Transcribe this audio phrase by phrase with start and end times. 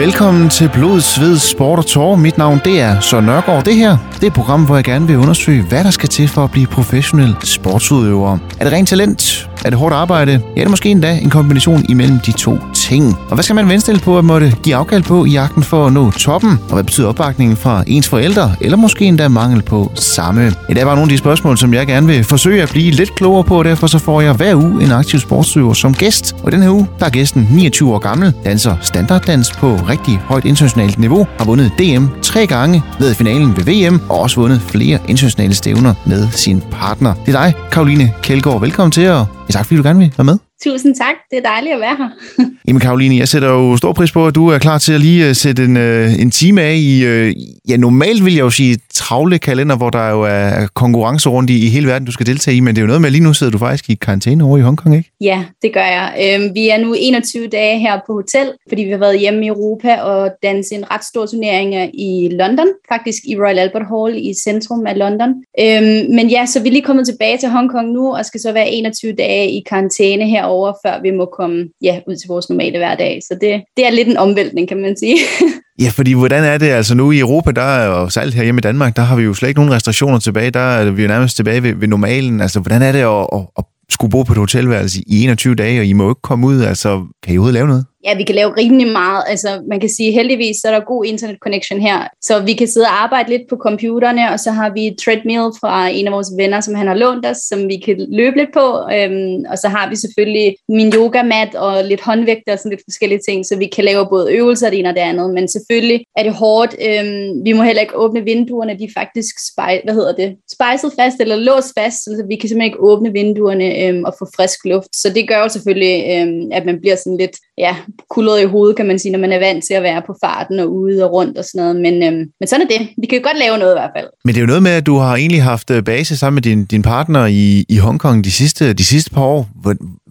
[0.00, 2.16] Velkommen til Blod, Sved, Sport og Tår.
[2.16, 3.64] Mit navn det er Søren Nørgaard.
[3.64, 6.28] Det her det er et program, hvor jeg gerne vil undersøge, hvad der skal til
[6.28, 8.38] for at blive professionel sportsudøver.
[8.60, 9.50] Er det rent talent?
[9.64, 10.32] Er det hårdt arbejde?
[10.32, 12.58] Ja, det er måske endda en kombination imellem de to
[12.90, 13.16] ting.
[13.28, 15.92] Og hvad skal man venstille på at måtte give afkald på i jagten for at
[15.92, 16.50] nå toppen?
[16.68, 18.54] Og hvad betyder opbakningen fra ens forældre?
[18.60, 20.46] Eller måske endda mangel på samme?
[20.68, 22.90] I det er bare nogle af de spørgsmål, som jeg gerne vil forsøge at blive
[22.90, 26.36] lidt klogere på, og derfor så får jeg hver uge en aktiv sportsøver som gæst.
[26.42, 30.44] Og den her uge, der er gæsten 29 år gammel, danser standarddans på rigtig højt
[30.44, 34.98] internationalt niveau, har vundet DM tre gange, ved finalen ved VM, og også vundet flere
[35.08, 37.14] internationale stævner med sin partner.
[37.26, 38.60] Det er dig, Karoline Kjeldgaard.
[38.60, 40.49] Velkommen til, og tak fordi du gerne vil være med.
[40.64, 41.14] Tusind tak.
[41.30, 42.08] Det er dejligt at være her.
[42.68, 45.28] Jamen Karoline, jeg sætter jo stor pris på, at du er klar til at lige
[45.28, 48.78] øh, sætte en, øh, en time af øh, i, ja normalt vil jeg jo sige
[48.94, 52.56] travle kalender, hvor der jo er konkurrence rundt i, i hele verden, du skal deltage
[52.56, 54.58] i, men det er jo noget med, lige nu sidder du faktisk i karantæne over
[54.58, 55.10] i Hongkong, ikke?
[55.20, 56.38] Ja, det gør jeg.
[56.40, 59.48] Øhm, vi er nu 21 dage her på hotel, fordi vi har været hjemme i
[59.48, 64.34] Europa og danset en ret stor turnering i London, faktisk i Royal Albert Hall i
[64.44, 65.28] centrum af London.
[65.60, 68.52] Øhm, men ja, så vi er lige kommet tilbage til Hongkong nu, og skal så
[68.52, 72.78] være 21 dage i karantæne herover, før vi må komme ja, ud til vores normale
[72.78, 73.20] hverdag.
[73.22, 75.16] Så det, det er lidt en omvæltning, kan man sige.
[75.80, 76.66] Ja, fordi hvordan er det?
[76.66, 79.34] Altså nu i Europa, der er særligt her hjemme i Danmark, der har vi jo
[79.34, 80.50] slet ikke nogen restriktioner tilbage.
[80.50, 82.40] Der er vi jo nærmest tilbage ved, ved normalen.
[82.40, 85.80] Altså hvordan er det at, at, at skulle bo på et hotelværelse i 21 dage,
[85.80, 86.60] og I må jo ikke komme ud?
[86.62, 87.84] Altså kan I overhovedet lave noget?
[88.04, 89.22] Ja, vi kan lave rimelig meget.
[89.26, 92.68] Altså, man kan sige, heldigvis så er der god internet connection her, så vi kan
[92.68, 96.12] sidde og arbejde lidt på computerne, og så har vi et treadmill fra en af
[96.12, 98.66] vores venner, som han har lånt os, som vi kan løbe lidt på.
[98.94, 103.20] Øhm, og så har vi selvfølgelig min yogamat og lidt håndvægter og sådan lidt forskellige
[103.28, 105.34] ting, så vi kan lave både øvelser og det ene og det andet.
[105.34, 106.76] Men selvfølgelig er det hårdt.
[106.88, 110.36] Øhm, vi må heller ikke åbne vinduerne, de er faktisk spej, hvad hedder det?
[110.52, 114.26] spejset fast eller låst fast, så vi kan simpelthen ikke åbne vinduerne øhm, og få
[114.36, 114.96] frisk luft.
[114.96, 117.76] Så det gør jo selvfølgelig, øhm, at man bliver sådan lidt, ja,
[118.10, 120.58] kulret i hovedet, kan man sige, når man er vant til at være på farten
[120.58, 121.76] og ude og rundt og sådan noget.
[121.76, 122.88] Men, øhm, men sådan er det.
[123.00, 124.08] Vi kan jo godt lave noget i hvert fald.
[124.24, 126.42] Men det er jo noget med, at du har egentlig haft øh, base sammen med
[126.42, 129.48] din, din partner i, i Hongkong de sidste, de sidste par år.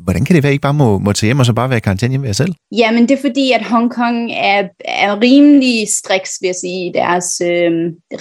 [0.09, 1.69] Hvordan kan det være, at I ikke bare må, må tage hjem og så bare
[1.69, 2.53] være i karantæne hjemme ved jer selv?
[2.71, 7.41] Jamen, det er fordi, at Hongkong er, er rimelig striks, vil jeg sige, i deres
[7.41, 7.71] øh,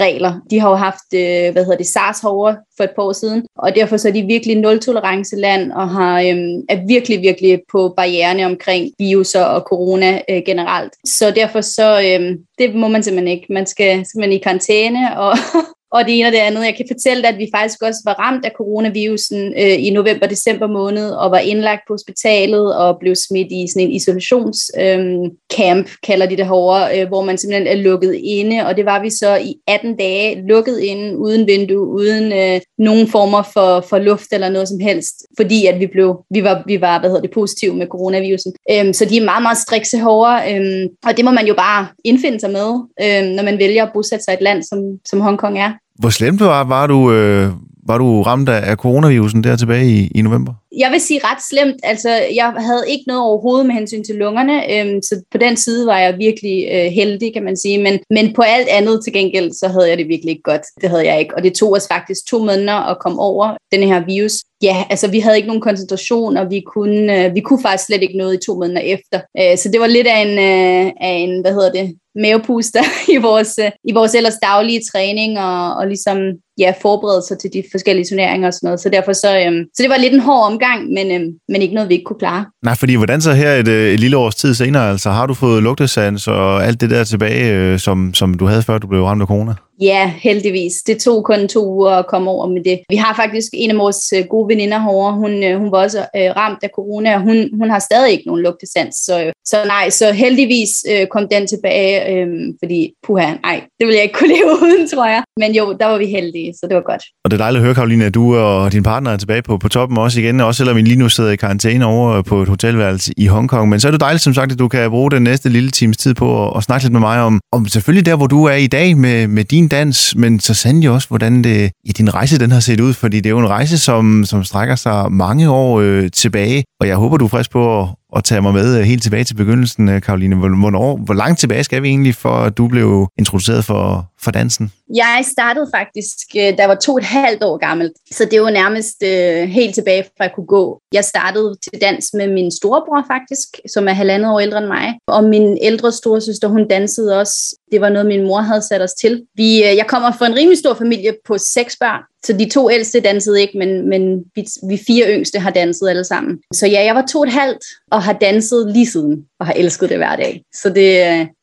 [0.01, 0.41] regler.
[0.51, 3.43] De har jo haft, øh, hvad hedder det, SARS herovre for et par år siden,
[3.59, 6.37] og derfor så er de virkelig nul-tolerance land, og har, øh,
[6.69, 10.93] er virkelig, virkelig på barriererne omkring viruser og corona øh, generelt.
[11.07, 13.47] Så derfor så, øh, det må man simpelthen ikke.
[13.53, 15.37] Man skal simpelthen i karantæne, og,
[15.91, 16.65] og det ene og det andet.
[16.65, 20.67] Jeg kan fortælle dig, at vi faktisk også var ramt af coronavirusen øh, i november-december
[20.67, 26.27] måned, og var indlagt på hospitalet og blev smidt i sådan en isolationscamp, øh, kalder
[26.27, 29.37] de det herovre, øh, hvor man simpelthen er lukket inde, og det var vi så
[29.37, 34.49] i 18 dage, lukket inde, uden vindue, uden øh, nogen former for, for luft eller
[34.49, 37.75] noget som helst, fordi at vi blev, vi var, vi var hvad hedder det, positive
[37.75, 38.53] med coronavirusen.
[38.71, 41.87] Øh, så de er meget, meget strikse hårdere, øh, og det må man jo bare
[42.05, 42.69] indfinde sig med,
[43.03, 45.73] øh, når man vælger at bosætte sig i et land, som, som Hongkong er.
[45.99, 47.51] Hvor slemt var, var du, øh,
[47.87, 50.53] var du ramt af coronavirusen der tilbage i, i november?
[50.79, 51.81] Jeg vil sige ret slemt.
[51.83, 55.87] Altså, jeg havde ikke noget overhovedet med hensyn til lungerne, øhm, så på den side
[55.87, 57.83] var jeg virkelig øh, heldig, kan man sige.
[57.83, 60.63] Men, men på alt andet til gengæld, så havde jeg det virkelig ikke godt.
[60.81, 61.37] Det havde jeg ikke.
[61.37, 64.33] Og det tog os faktisk to måneder at komme over den her virus.
[64.63, 68.03] Ja, altså vi havde ikke nogen koncentration, og vi kunne, øh, vi kunne faktisk slet
[68.03, 69.21] ikke noget i to måneder efter.
[69.41, 73.17] Øh, så det var lidt af en, øh, af en hvad hedder det, mavepuster i
[73.17, 76.19] vores, øh, i vores ellers daglige træning og, og ligesom
[76.59, 78.81] ja, forberede sig til de forskellige turneringer og sådan noget.
[78.81, 81.75] Så derfor så, øhm, så det var lidt en hård omgang, men, øhm, men ikke
[81.75, 82.45] noget, vi ikke kunne klare.
[82.65, 85.35] Nej, fordi hvordan så her et, øh, et lille års tid senere, altså har du
[85.35, 89.05] fået lugtesans og alt det der tilbage, øh, som, som du havde før du blev
[89.05, 89.55] ramt af corona?
[89.81, 90.73] Ja, heldigvis.
[90.87, 92.81] Det tog kun to uger at komme over med det.
[92.91, 95.13] Vi har faktisk en af vores øh, gode veninder herovre.
[95.13, 98.27] Hun, øh, hun var også øh, ramt af corona, og hun, hun har stadig ikke
[98.27, 98.95] nogen lugtesans.
[98.95, 102.27] Så, så nej, så heldigvis øh, kom den tilbage, øh,
[102.63, 105.23] fordi puha, nej, det ville jeg ikke kunne leve uden, tror jeg.
[105.41, 107.03] Men jo, der var vi heldige, så det var godt.
[107.25, 109.59] Og det er dejligt at høre, Karoline, at du og din partner er tilbage på,
[109.59, 112.43] på toppen også igen, også selvom vi lige nu sidder i karantæne over øh, på
[112.43, 113.69] et hotelværelse i Hongkong.
[113.69, 115.97] Men så er det dejligt, som sagt, at du kan bruge den næste lille times
[115.97, 118.55] tid på at, at snakke lidt med mig om, om selvfølgelig der, hvor du er
[118.55, 122.39] i dag med, med din dans, men så sandelig også, hvordan det, ja, din rejse
[122.39, 125.51] den har set ud, fordi det er jo en rejse, som, som strækker sig mange
[125.51, 128.79] år øh, tilbage, og jeg håber, du er frisk på at, at tage mig med
[128.79, 130.37] øh, helt tilbage til begyndelsen, øh, Karoline.
[130.37, 134.73] Hvornår, hvor langt tilbage skal vi egentlig, for at du blev introduceret for, for dansen?
[134.95, 138.43] Jeg startede faktisk, øh, da jeg var to og et halvt år gammel, så det
[138.43, 140.81] var nærmest øh, helt tilbage fra jeg kunne gå.
[140.93, 144.95] Jeg startede til dans med min storebror faktisk, som er halvandet år ældre end mig,
[145.07, 147.57] og min ældre storesøster, hun dansede også.
[147.73, 149.23] Det var noget, min mor havde sat os til.
[149.35, 152.71] Vi, øh, jeg kommer fra en rimelig stor familie på seks børn, så de to
[152.71, 156.39] ældste dansede ikke, men, men vi, vi fire yngste har danset alle sammen.
[156.55, 159.53] Så ja, jeg var to og et halvt og har danset lige siden, og har
[159.53, 160.43] elsket det hver dag.
[160.55, 160.77] Så det,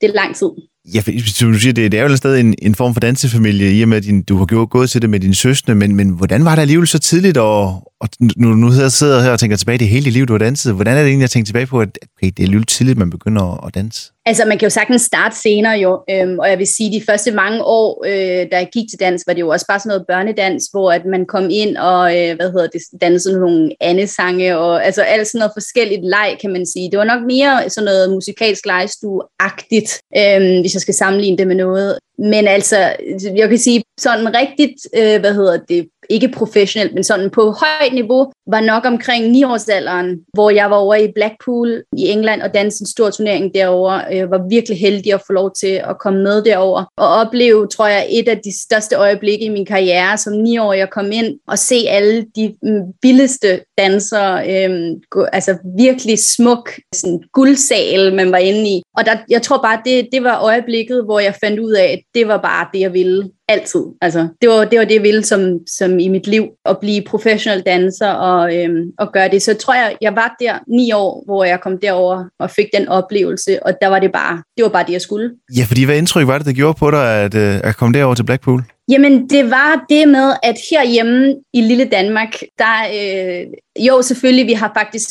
[0.01, 0.49] det er lang tid.
[0.93, 3.79] Ja, for, som du siger, det, det er jo stadig en, en form for dansefamilie,
[3.79, 5.95] i og med, at din, du har gået, gået til det med dine søstre, men,
[5.95, 9.39] men hvordan var det alligevel så tidligt, og, og nu, nu sidder jeg her og
[9.39, 11.45] tænker tilbage, det hele dit liv, du har danset, hvordan er det egentlig, jeg tænker
[11.45, 14.11] tilbage på, at okay, det er alligevel tidligt, man begynder at, at danse?
[14.27, 17.31] Altså, man kan jo sagtens starte senere jo, øhm, og jeg vil sige, de første
[17.31, 20.05] mange år, øh, da jeg gik til dans, var det jo også bare sådan noget
[20.07, 24.85] børnedans, hvor at man kom ind og, øh, hvad hedder det, dansede nogle andesange, og
[24.85, 26.91] altså alt sådan noget forskelligt leg, kan man sige.
[26.91, 31.55] Det var nok mere sådan noget musikalsk legestue-agtigt, øh, hvis jeg skal sammenligne det med
[31.55, 31.99] noget.
[32.17, 32.77] Men altså,
[33.35, 37.93] jeg kan sige, sådan rigtigt, øh, hvad hedder det, ikke professionelt, men sådan på højt
[37.93, 42.83] niveau, var nok omkring 9-årsalderen, hvor jeg var over i Blackpool i England og dansede
[42.83, 43.93] en stor turnering derovre.
[43.93, 47.87] Jeg var virkelig heldig at få lov til at komme med derover og opleve, tror
[47.87, 51.39] jeg, et af de største øjeblikke i min karriere som 9 år, jeg kom ind
[51.47, 55.01] og se alle de mm, vildeste dansere, øhm,
[55.33, 58.81] altså virkelig smuk sådan guldsal, man var inde i.
[58.97, 61.99] Og der, jeg tror bare, det, det var øjeblikket, hvor jeg fandt ud af, at
[62.15, 63.81] det var bare det, jeg ville altid.
[64.01, 67.01] Altså, det, var, det var det, jeg ville som, som i mit liv, at blive
[67.01, 69.41] professionel danser og, øhm, og gøre det.
[69.41, 72.67] Så jeg tror jeg, jeg var der ni år, hvor jeg kom derover og fik
[72.73, 75.31] den oplevelse, og der var det bare, det var bare det, jeg skulle.
[75.57, 78.15] Ja, fordi hvad indtryk var det, der gjorde på dig, at, øh, at komme derover
[78.15, 78.63] til Blackpool?
[78.91, 83.45] Jamen, det var det med, at herhjemme i lille Danmark, der, øh,
[83.79, 85.09] jo selvfølgelig, vi har faktisk,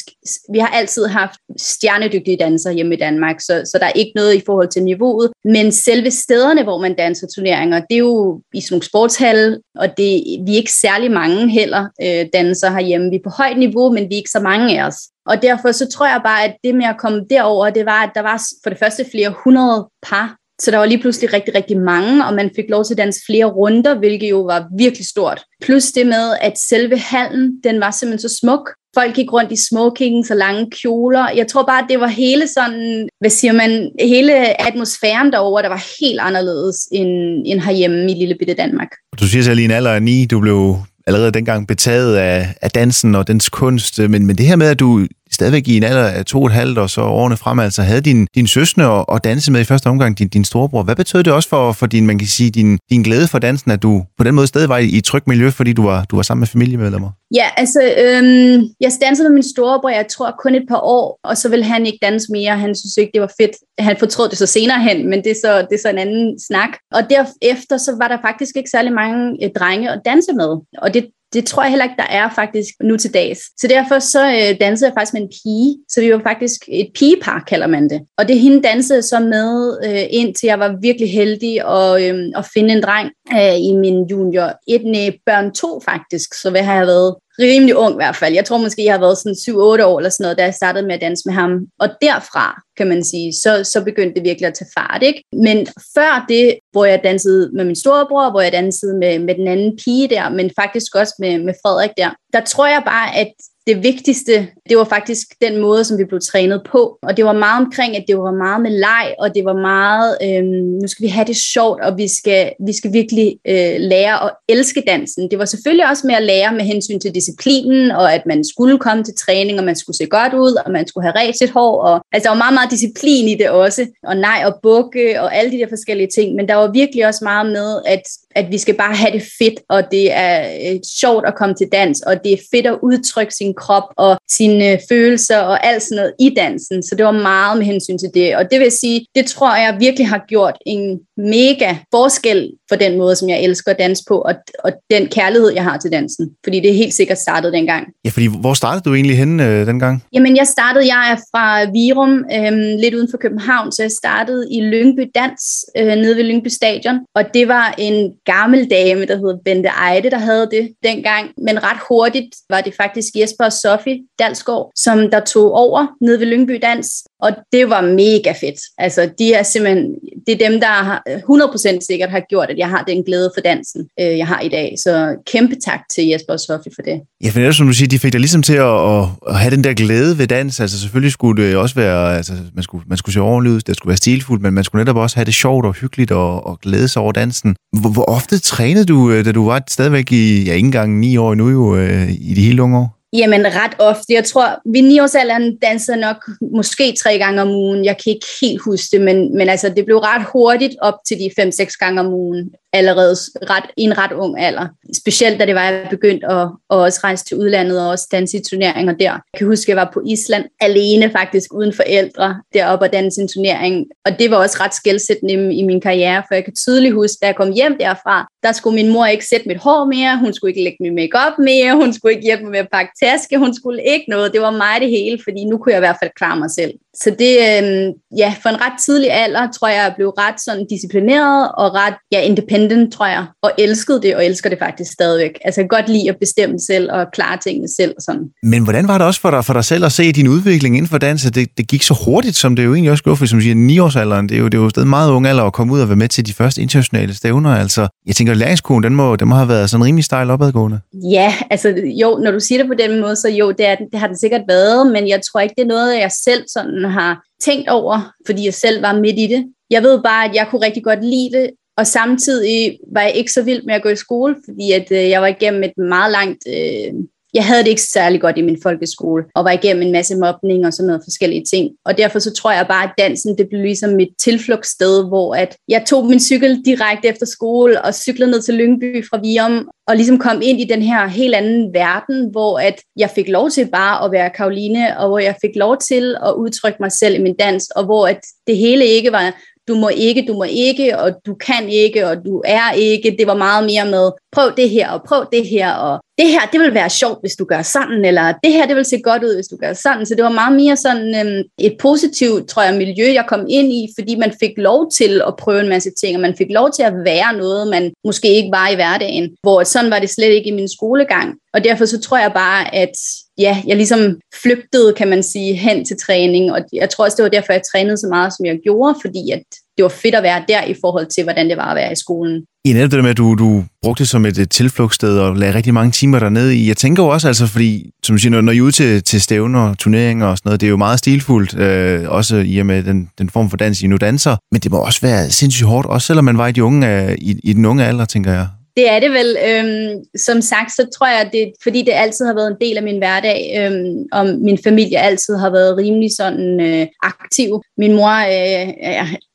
[0.53, 4.35] vi har altid haft stjernedygtige dansere hjemme i Danmark, så, så der er ikke noget
[4.35, 8.61] i forhold til niveauet, men selve stederne, hvor man danser turneringer, det er jo i
[8.61, 13.11] sådan nogle sportshal, og det, vi er ikke særlig mange heller øh, dansere herhjemme.
[13.11, 14.97] Vi er på højt niveau, men vi er ikke så mange af os.
[15.27, 18.11] Og derfor så tror jeg bare, at det med at komme derover, det var, at
[18.15, 21.77] der var for det første flere hundrede par, så der var lige pludselig rigtig, rigtig
[21.79, 25.41] mange, og man fik lov til at danse flere runder, hvilket jo var virkelig stort.
[25.63, 28.71] Plus det med, at selve hallen, den var simpelthen så smuk.
[28.95, 31.31] Folk gik rundt i smoking, så lange kjoler.
[31.37, 35.69] Jeg tror bare, at det var hele sådan, hvad siger man, hele atmosfæren derover, der
[35.69, 38.89] var helt anderledes end, end herhjemme i lille bitte Danmark.
[39.21, 40.77] Du siger selv i en alder af ni, du blev
[41.07, 44.81] allerede dengang betaget af, af dansen og dens kunst, men, men det her med, at
[44.81, 47.83] du stadigvæk i en alder af to og et halvt og så årene frem, altså
[47.83, 50.83] havde din, din søsne og, og danse med i første omgang, din, din storebror.
[50.83, 53.71] Hvad betød det også for, for din, man kan sige, din, din glæde for dansen,
[53.71, 56.05] at du på den måde stadig var i, i et trygt miljø, fordi du var,
[56.05, 57.11] du var sammen med familiemedlemmer?
[57.35, 61.37] Ja, altså, øhm, jeg dansede med min storebror, jeg tror kun et par år, og
[61.37, 62.59] så ville han ikke danse mere.
[62.59, 63.57] Han synes ikke, det var fedt.
[63.79, 66.41] Han fortrød det så senere hen, men det er så, det er så en anden
[66.49, 66.71] snak.
[66.93, 70.51] Og derefter, så var der faktisk ikke særlig mange øh, drenge at danse med.
[70.79, 73.41] Og det det tror jeg heller ikke, der er faktisk nu til dags.
[73.61, 76.89] Så derfor så øh, dansede jeg faktisk med en pige, så vi var faktisk et
[76.95, 78.01] pigepar, kalder man det.
[78.19, 82.47] Og det hende dansede så med, øh, indtil jeg var virkelig heldig at, øh, at
[82.55, 86.87] finde en dreng øh, i min junior 1 børn 2 faktisk, så hvad har jeg
[86.87, 88.35] været rimelig ung i hvert fald.
[88.35, 90.87] Jeg tror måske, jeg har været sådan 7-8 år eller sådan noget, da jeg startede
[90.87, 91.51] med at danse med ham.
[91.79, 95.03] Og derfra, kan man sige, så, så begyndte det virkelig at tage fart.
[95.03, 95.23] Ikke?
[95.33, 99.49] Men før det, hvor jeg dansede med min storebror, hvor jeg dansede med, med den
[99.49, 103.33] anden pige der, men faktisk også med, med Frederik der, der tror jeg bare, at
[103.67, 106.99] det vigtigste, det var faktisk den måde, som vi blev trænet på.
[107.03, 110.19] Og det var meget omkring, at det var meget med leg, og det var meget,
[110.23, 114.25] øhm, nu skal vi have det sjovt, og vi skal, vi skal virkelig øh, lære
[114.25, 115.31] at elske dansen.
[115.31, 118.79] Det var selvfølgelig også med at lære med hensyn til disciplinen, og at man skulle
[118.79, 121.51] komme til træning, og man skulle se godt ud, og man skulle have ret sit
[121.51, 121.83] hår.
[121.83, 125.37] Og, altså, der var meget, meget disciplin i det også, og nej og bukke, og
[125.37, 126.35] alle de der forskellige ting.
[126.35, 128.03] Men der var virkelig også meget med, at
[128.35, 131.69] at vi skal bare have det fedt, og det er øh, sjovt at komme til
[131.73, 135.83] dans, og det er fedt at udtrykke sin krop og sine øh, følelser og alt
[135.83, 136.83] sådan noget i dansen.
[136.83, 138.37] Så det var meget med hensyn til det.
[138.37, 142.99] Og det vil sige, det tror jeg virkelig har gjort en mega forskel for den
[142.99, 146.31] måde, som jeg elsker at danse på, og, og den kærlighed, jeg har til dansen.
[146.45, 147.87] Fordi det er helt sikkert startet dengang.
[148.05, 150.05] Ja, fordi hvor startede du egentlig henne øh, dengang?
[150.13, 154.49] Jamen, jeg startede, jeg er fra Virum, øh, lidt uden for København, så jeg startede
[154.53, 159.17] i Lyngby Dans, øh, nede ved Lyngby Stadion, og det var en gammel dame, der
[159.17, 163.53] hedder Bente Eide, der havde det dengang, men ret hurtigt var det faktisk Jesper og
[163.53, 168.61] Sofie Dalsgaard, som der tog over nede ved Lyngby Dans, og det var mega fedt.
[168.79, 169.85] Altså, de er simpelthen,
[170.27, 173.31] det er dem, der har øh, 100% sikkert har gjort, at jeg har den glæde
[173.37, 174.75] for dansen, øh, jeg har i dag.
[174.85, 177.01] Så kæmpe tak til Jesper og Sofie for det.
[177.25, 179.51] Ja, for netop som du siger, de fik dig ligesom til at, at, at have
[179.57, 180.61] den der glæde ved dans.
[180.61, 183.77] Altså selvfølgelig skulle det også være, altså man skulle, man skulle se ordentligt ud, det
[183.77, 186.61] skulle være stilfuldt, men man skulle netop også have det sjovt og hyggeligt og, og
[186.61, 187.57] glæde sig over dansen.
[187.81, 191.17] Hvor, hvor ofte trænede du, øh, da du var stadigvæk i, ja ikke engang ni
[191.17, 192.94] år nu jo, øh, i de hele unge år?
[193.15, 194.13] Jamen ret ofte.
[194.13, 195.17] Jeg tror, ved 9 års
[195.63, 197.85] dansede nok måske tre gange om ugen.
[197.85, 201.19] Jeg kan ikke helt huske det, men, men altså, det blev ret hurtigt op til
[201.19, 203.17] de 5-6 gange om ugen allerede
[203.51, 204.67] ret, i en ret ung alder.
[204.97, 208.09] Specielt da det var, at jeg begyndte at, at også rejse til udlandet og også
[208.13, 209.13] danse i turneringer der.
[209.13, 213.21] Jeg kan huske, at jeg var på Island alene faktisk, uden forældre, deroppe og danse
[213.21, 213.87] en turnering.
[214.05, 217.27] Og det var også ret skældsættende i min karriere, for jeg kan tydeligt huske, da
[217.27, 220.51] jeg kom hjem derfra, der skulle min mor ikke sætte mit hår mere, hun skulle
[220.51, 223.55] ikke lægge min makeup mere, hun skulle ikke hjælpe mig med at pakke taske, hun
[223.55, 224.33] skulle ikke noget.
[224.33, 226.73] Det var mig det hele, fordi nu kunne jeg i hvert fald klare mig selv.
[227.03, 227.93] Så det, øh,
[228.23, 231.95] ja, for en ret tidlig alder, tror jeg, jeg blev ret sådan disciplineret og ret,
[232.13, 235.39] ja, independent, tror jeg, og elskede det, og elsker det faktisk stadigvæk.
[235.45, 238.25] Altså, jeg kan godt lide at bestemme selv og klare tingene selv og sådan.
[238.43, 240.91] Men hvordan var det også for dig, for dig selv at se din udvikling inden
[240.91, 241.23] for dans?
[241.23, 244.29] Det, det gik så hurtigt, som det jo egentlig også gjorde, for som siger, 9-årsalderen,
[244.29, 245.97] det er jo, det er jo stadig meget ung alder at komme ud og være
[245.97, 247.51] med til de første internationale stævner.
[247.51, 250.81] Altså, jeg tænker, læringskurven, den må, den må have været sådan rimelig stejl opadgående.
[251.11, 251.69] Ja, altså
[252.01, 254.21] jo, når du siger det på den måde, så jo, det, er, det har det
[254.21, 258.13] sikkert været, men jeg tror ikke, det er noget, jeg selv sådan har tænkt over,
[258.27, 259.45] fordi jeg selv var midt i det.
[259.71, 263.33] Jeg ved bare, at jeg kunne rigtig godt lide det, og samtidig var jeg ikke
[263.33, 266.13] så vild med at gå i skole, fordi at, øh, jeg var igennem et meget
[266.13, 266.93] langt øh,
[267.35, 270.67] jeg havde det ikke særlig godt i min folkeskole, og var igennem en masse mobning
[270.67, 271.71] og sådan noget forskellige ting.
[271.85, 275.57] Og derfor så tror jeg bare, at dansen det blev ligesom mit tilflugtssted, hvor at
[275.69, 279.97] jeg tog min cykel direkte efter skole og cyklede ned til Lyngby fra Vium, og
[279.97, 283.69] ligesom kom ind i den her helt anden verden, hvor at jeg fik lov til
[283.71, 287.23] bare at være Karoline, og hvor jeg fik lov til at udtrykke mig selv i
[287.23, 289.35] min dans, og hvor at det hele ikke var
[289.69, 293.17] du må ikke, du må ikke, og du kan ikke, og du er ikke.
[293.19, 296.41] Det var meget mere med, prøv det her, og prøv det her, og det her,
[296.53, 299.25] det vil være sjovt, hvis du gør sådan, eller det her, det vil se godt
[299.25, 300.07] ud, hvis du gør sådan.
[300.07, 303.73] Så det var meget mere sådan øhm, et positivt, tror jeg, miljø, jeg kom ind
[303.73, 306.71] i, fordi man fik lov til at prøve en masse ting, og man fik lov
[306.73, 310.31] til at være noget, man måske ikke var i hverdagen, hvor sådan var det slet
[310.31, 311.35] ikke i min skolegang.
[311.55, 312.97] Og derfor så tror jeg bare, at
[313.39, 314.01] ja, jeg ligesom
[314.43, 317.63] flygtede, kan man sige, hen til træning, og jeg tror også, det var derfor, jeg
[317.73, 319.43] trænede så meget, som jeg gjorde, fordi at
[319.77, 321.97] det var fedt at være der i forhold til, hvordan det var at være i
[321.97, 322.43] skolen.
[322.65, 325.55] I netop det med, at du, du brugte det som et, et tilflugtssted og lagde
[325.55, 326.69] rigtig mange timer dernede i.
[326.69, 329.03] Jeg tænker jo også, altså, fordi, som du siger, når, når I er ude til,
[329.03, 332.67] til stævner, turneringer og sådan noget, det er jo meget stilfuldt, øh, også i og
[332.67, 334.37] med den, den form for dans, I nu danser.
[334.53, 337.15] Men det må også være sindssygt hårdt, også selvom man var i, de unge, øh,
[337.19, 338.47] i, i den unge alder, tænker jeg.
[338.77, 339.37] Det er det vel.
[339.49, 342.83] Øhm, som sagt, så tror jeg, det fordi det altid har været en del af
[342.83, 347.63] min hverdag, øhm, og min familie altid har været rimelig sådan øh, aktiv.
[347.79, 348.75] Min mor øh,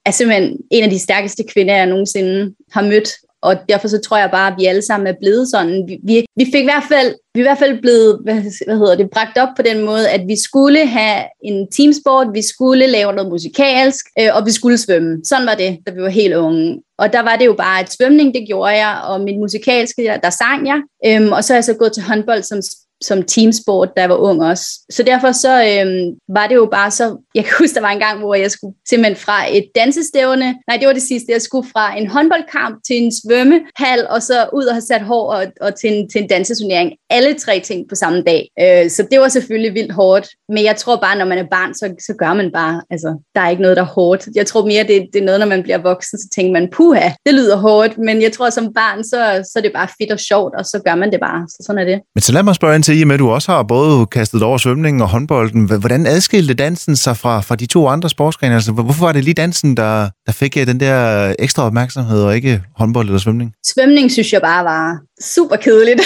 [0.06, 3.10] er simpelthen en af de stærkeste kvinder, jeg nogensinde har mødt,
[3.42, 5.84] og derfor så tror jeg bare, at vi alle sammen er blevet sådan.
[5.88, 8.78] Vi, vi, vi fik i hvert fald, vi er i hvert fald blevet, hvad, hvad
[8.78, 12.88] hedder det, bragt op på den måde, at vi skulle have en teamsport, vi skulle
[12.88, 15.22] lave noget musikalsk, øh, og vi skulle svømme.
[15.26, 16.82] Sådan var det, da vi var helt unge.
[16.98, 20.30] Og der var det jo bare, at svømning, det gjorde jeg, og min musikalske, der
[20.30, 20.82] sang jeg.
[21.06, 22.62] Øhm, og så er jeg så gået til håndbold som
[23.02, 24.66] som teamsport, da jeg var ung også.
[24.90, 28.00] Så derfor så øhm, var det jo bare så, jeg kan huske, der var en
[28.00, 31.68] gang, hvor jeg skulle simpelthen fra et dansestævne, nej, det var det sidste, jeg skulle
[31.74, 35.80] fra en håndboldkamp til en svømmehal, og så ud og have sat hår og, og
[35.80, 36.92] til, en, til en dansesurnering.
[37.10, 38.50] Alle tre ting på samme dag.
[38.62, 41.74] Øh, så det var selvfølgelig vildt hårdt, men jeg tror bare, når man er barn,
[41.74, 44.28] så, så gør man bare, altså, der er ikke noget, der er hårdt.
[44.36, 47.10] Jeg tror mere, det, det er noget, når man bliver voksen, så tænker man, puha,
[47.26, 50.20] det lyder hårdt, men jeg tror, som barn, så, så er det bare fedt og
[50.20, 51.48] sjovt, og så gør man det bare.
[51.48, 52.02] Så sådan er det.
[52.16, 54.06] Men så lad mig spørge ind til, i og med, at du også har både
[54.06, 55.66] kastet over svømningen og håndbolden.
[55.80, 58.56] Hvordan adskilte dansen sig fra, fra de to andre sportsgrene?
[58.56, 60.96] Altså, hvorfor var det lige dansen, der, der fik øh, den der
[61.40, 63.54] ekstra opmærksomhed, og ikke håndbold eller svømning?
[63.66, 66.02] Svømning synes jeg bare var super kedeligt,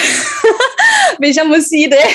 [1.22, 2.06] hvis jeg må sige det.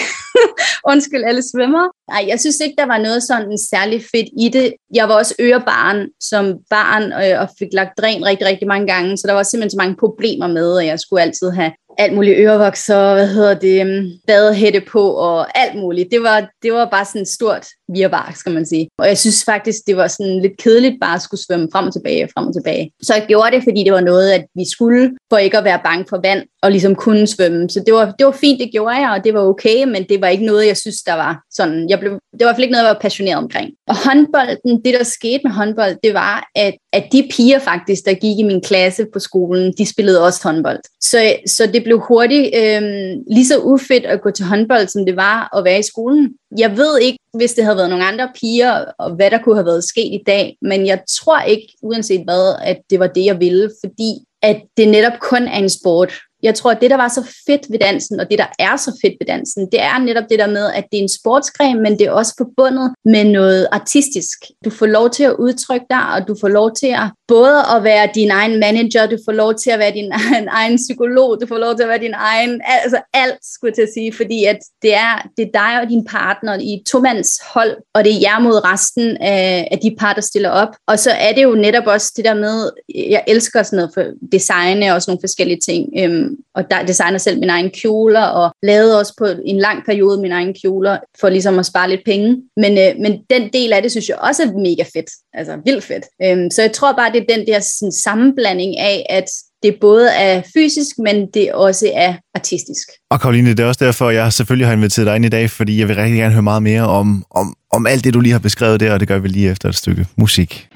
[0.92, 1.84] Undskyld alle svømmer.
[2.12, 4.74] Nej, jeg synes ikke, der var noget sådan særligt fedt i det.
[4.94, 9.16] Jeg var også ørebarn som barn, øh, og fik lagt dræn rigtig, rigtig mange gange,
[9.16, 12.38] så der var simpelthen så mange problemer med, at jeg skulle altid have alt muligt
[12.38, 16.08] ørevoks hvad hedder det, øhm, badehætte på og alt muligt.
[16.10, 18.88] Det var, det var bare sådan et stort virvar, skal man sige.
[18.98, 21.92] Og jeg synes faktisk, det var sådan lidt kedeligt bare at skulle svømme frem og
[21.92, 22.90] tilbage, frem og tilbage.
[23.02, 25.80] Så jeg gjorde det, fordi det var noget, at vi skulle, for ikke at være
[25.84, 27.70] bange for vand og ligesom kunne svømme.
[27.70, 30.20] Så det var, det var fint, det gjorde jeg, og det var okay, men det
[30.20, 32.62] var ikke noget, jeg synes, der var sådan, jeg blev, det var i hvert fald
[32.62, 33.70] ikke noget, jeg var passioneret omkring.
[33.88, 38.14] Og håndbolden, det der skete med håndbold, det var, at, at de piger faktisk, der
[38.14, 40.80] gik i min klasse på skolen, de spillede også håndbold.
[41.00, 42.82] Så, så det blev hurtigt øh,
[43.30, 46.34] lige så ufedt at gå til håndbold, som det var at være i skolen.
[46.58, 49.66] Jeg ved ikke, hvis det havde været nogle andre piger, og hvad der kunne have
[49.66, 53.40] været sket i dag, men jeg tror ikke, uanset hvad, at det var det, jeg
[53.40, 56.12] ville, fordi at det netop kun er en sport.
[56.42, 58.98] Jeg tror, at det, der var så fedt ved dansen, og det, der er så
[59.02, 61.98] fedt ved dansen, det er netop det der med, at det er en sportsgren, men
[61.98, 64.38] det er også forbundet med noget artistisk.
[64.64, 67.84] Du får lov til at udtrykke dig, og du får lov til at både at
[67.84, 70.12] være din egen manager, du får lov til at være din
[70.60, 73.82] egen psykolog, du får lov til at være din egen, altså alt skulle jeg til
[73.82, 77.40] at sige, fordi at det er, det er dig og din partner i et tomands
[77.54, 80.76] hold, og det er jer mod resten af, af de par, der stiller op.
[80.86, 84.04] Og så er det jo netop også det der med, jeg elsker sådan noget for
[84.32, 88.50] designe og sådan nogle forskellige ting, øhm, og der designer selv mine egne kjoler, og
[88.62, 92.42] lavede også på en lang periode mine egne kjoler, for ligesom at spare lidt penge.
[92.56, 95.84] Men, øh, men den del af det, synes jeg også er mega fedt, altså vildt
[95.84, 96.04] fedt.
[96.24, 99.28] Øhm, så jeg tror bare, det er den der sådan, sammenblanding af, at
[99.62, 102.88] det både er fysisk, men det også er artistisk.
[103.10, 105.80] Og Karoline, det er også derfor, jeg selvfølgelig har inviteret dig ind i dag, fordi
[105.80, 108.38] jeg vil rigtig gerne høre meget mere om, om, om alt det, du lige har
[108.38, 110.68] beskrevet der, og det gør vi lige efter et stykke musik.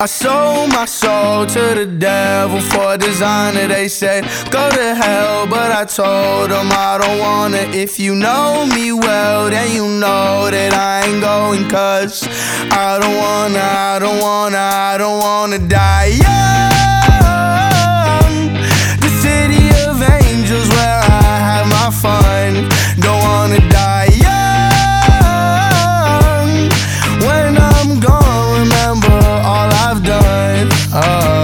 [0.00, 3.66] I sold my soul to the devil for a designer.
[3.66, 7.66] They said, go to hell, but I told them I don't wanna.
[7.74, 11.68] If you know me well, then you know that I ain't going.
[11.68, 12.28] Cause
[12.70, 17.34] I don't wanna, I don't wanna, I don't wanna die young.
[19.02, 22.77] The city of angels where I have my fun.
[30.90, 31.37] Oh.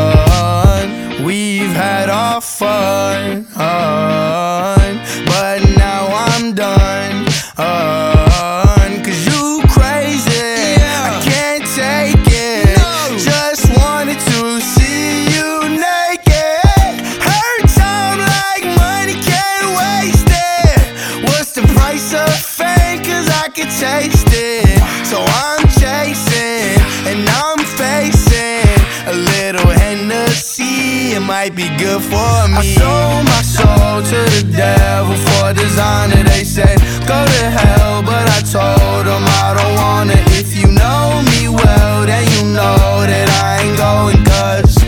[31.45, 32.57] Might be good for me.
[32.57, 36.23] I sold my soul to the devil for designer.
[36.23, 40.17] They said, go to hell, but I told them I don't wanna.
[40.41, 44.25] If you know me well, then you know that I ain't going.
[44.25, 44.79] Cause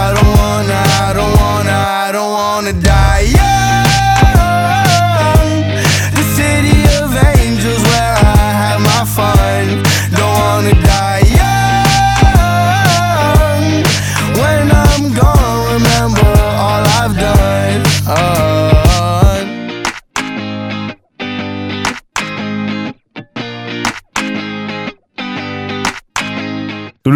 [0.00, 3.41] I don't wanna, I don't wanna, I don't wanna die.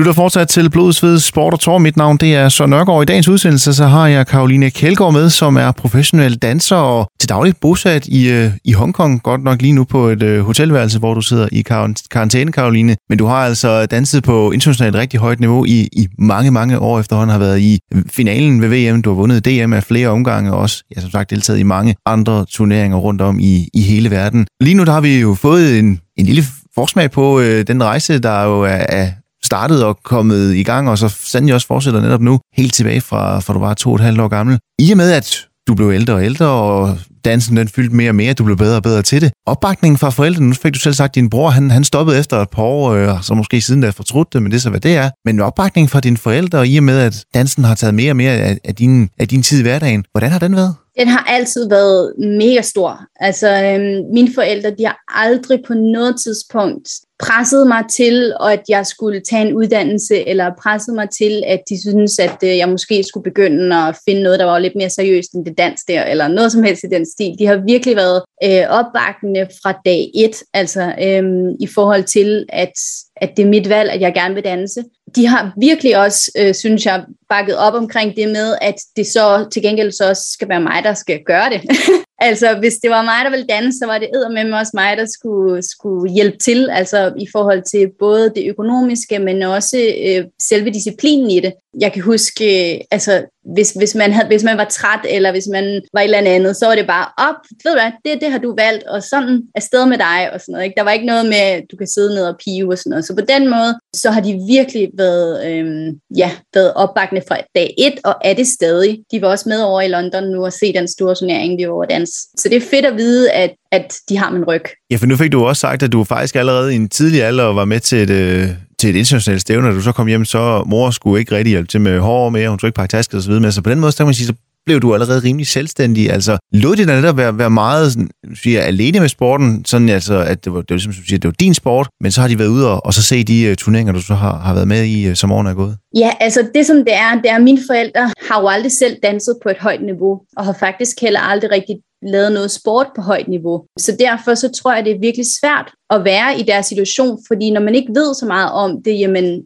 [0.07, 1.79] Lytter fortsat til Blodsved Sport og Tor.
[1.79, 3.03] Mit navn det er Søren Nørgaard.
[3.03, 7.29] I dagens udsendelse så har jeg Karoline Kjeldgaard med, som er professionel danser og til
[7.29, 9.23] daglig bosat i, øh, i Hongkong.
[9.23, 11.63] Godt nok lige nu på et øh, hotelværelse, hvor du sidder i
[12.11, 12.97] karantæne, Karoline.
[13.09, 17.01] Men du har altså danset på internationalt rigtig højt niveau i, i mange, mange år
[17.01, 17.33] efterhånden.
[17.33, 17.79] Har været i
[18.11, 19.03] finalen ved VM.
[19.03, 21.95] Du har vundet DM af flere omgange og også, ja, som sagt, deltaget i mange
[22.07, 24.47] andre turneringer rundt om i, i hele verden.
[24.61, 28.19] Lige nu der har vi jo fået en, en lille forsmag på øh, den rejse,
[28.19, 29.11] der jo er, er
[29.47, 33.39] startet og kommet i gang, og så sandelig også fortsætter netop nu, helt tilbage fra,
[33.41, 34.59] fra du var to og et halvt år gammel.
[34.79, 38.15] I og med, at du blev ældre og ældre, og dansen den fyldte mere og
[38.15, 39.33] mere, du blev bedre og bedre til det.
[39.47, 42.37] Opbakningen fra forældrene, nu fik du selv sagt, at din bror, han, han stoppede efter
[42.37, 44.81] et par år, øh, så måske siden da fortrudt det, men det er så, hvad
[44.81, 45.11] det er.
[45.25, 48.17] Men opbakningen fra dine forældre, og i og med, at dansen har taget mere og
[48.17, 50.75] mere af, af, din, af din tid i hverdagen, hvordan har den været?
[50.99, 53.01] Den har altid været mega stor.
[53.21, 58.87] Altså, øhm, mine forældre, de har aldrig på noget tidspunkt pressede mig til, at jeg
[58.87, 63.05] skulle tage en uddannelse, eller pressede mig til, at de synes, at øh, jeg måske
[63.09, 66.29] skulle begynde at finde noget, der var lidt mere seriøst end det dans der, eller
[66.29, 67.35] noget som helst i den stil.
[67.39, 71.25] De har virkelig været øh, opbakkende fra dag et, altså øh,
[71.61, 72.73] i forhold til, at,
[73.17, 74.85] at det er mit valg, at jeg gerne vil danse.
[75.17, 79.47] De har virkelig også, øh, synes jeg, bakket op omkring det med, at det så
[79.53, 81.61] til gengæld så også skal være mig, der skal gøre det.
[82.19, 85.07] Altså, hvis det var mig, der ville danse, så var det med også mig, der
[85.07, 90.71] skulle, skulle hjælpe til, altså i forhold til både det økonomiske, men også øh, selve
[90.71, 91.53] disciplinen i det.
[91.81, 95.49] Jeg kan huske, øh, altså, hvis, hvis, man havde, hvis man var træt, eller hvis
[95.53, 98.31] man var et eller andet, så var det bare op, ved du hvad, det, det
[98.31, 100.65] har du valgt, og sådan er sted med dig, og sådan noget.
[100.65, 100.75] Ikke?
[100.77, 103.05] Der var ikke noget med, at du kan sidde ned og pive og sådan noget.
[103.05, 107.75] Så på den måde, så har de virkelig været, øhm, ja, været opbakne fra dag
[107.79, 108.99] et, og er det stadig.
[109.13, 111.73] De var også med over i London nu og se den store turnering, vi var
[111.73, 112.11] over dans.
[112.39, 114.65] Så det er fedt at vide, at, at de har min ryg.
[114.91, 117.45] Ja, for nu fik du også sagt, at du faktisk allerede i en tidlig alder
[117.45, 118.49] var med til et, øh,
[118.81, 121.69] til et internationalt stævne, og du så kom hjem, så mor skulle ikke rigtig hjælpe
[121.69, 123.53] til med hår mere, hun skulle ikke pakke tasker og så videre med.
[123.53, 124.35] Så på den måde, så kan man sige, så
[124.67, 126.11] blev du allerede rimelig selvstændig.
[126.11, 128.11] Altså, lod det netop være, være meget sådan,
[128.43, 131.19] siger, alene med sporten, sådan altså, at det var, det var ligesom, som du siger,
[131.19, 133.51] det var din sport, men så har de været ude og, og så se de
[133.51, 135.77] uh, turneringer, du så har, har været med i, uh, som årene er gået?
[135.97, 138.97] Ja, altså det som det er, det er, at mine forældre har jo aldrig selv
[139.03, 143.03] danset på et højt niveau, og har faktisk heller aldrig rigtig lavet noget sport på
[143.03, 143.63] højt niveau.
[143.79, 147.51] Så derfor så tror jeg, det er virkelig svært at være i deres situation, fordi
[147.51, 149.43] når man ikke ved så meget om det, jamen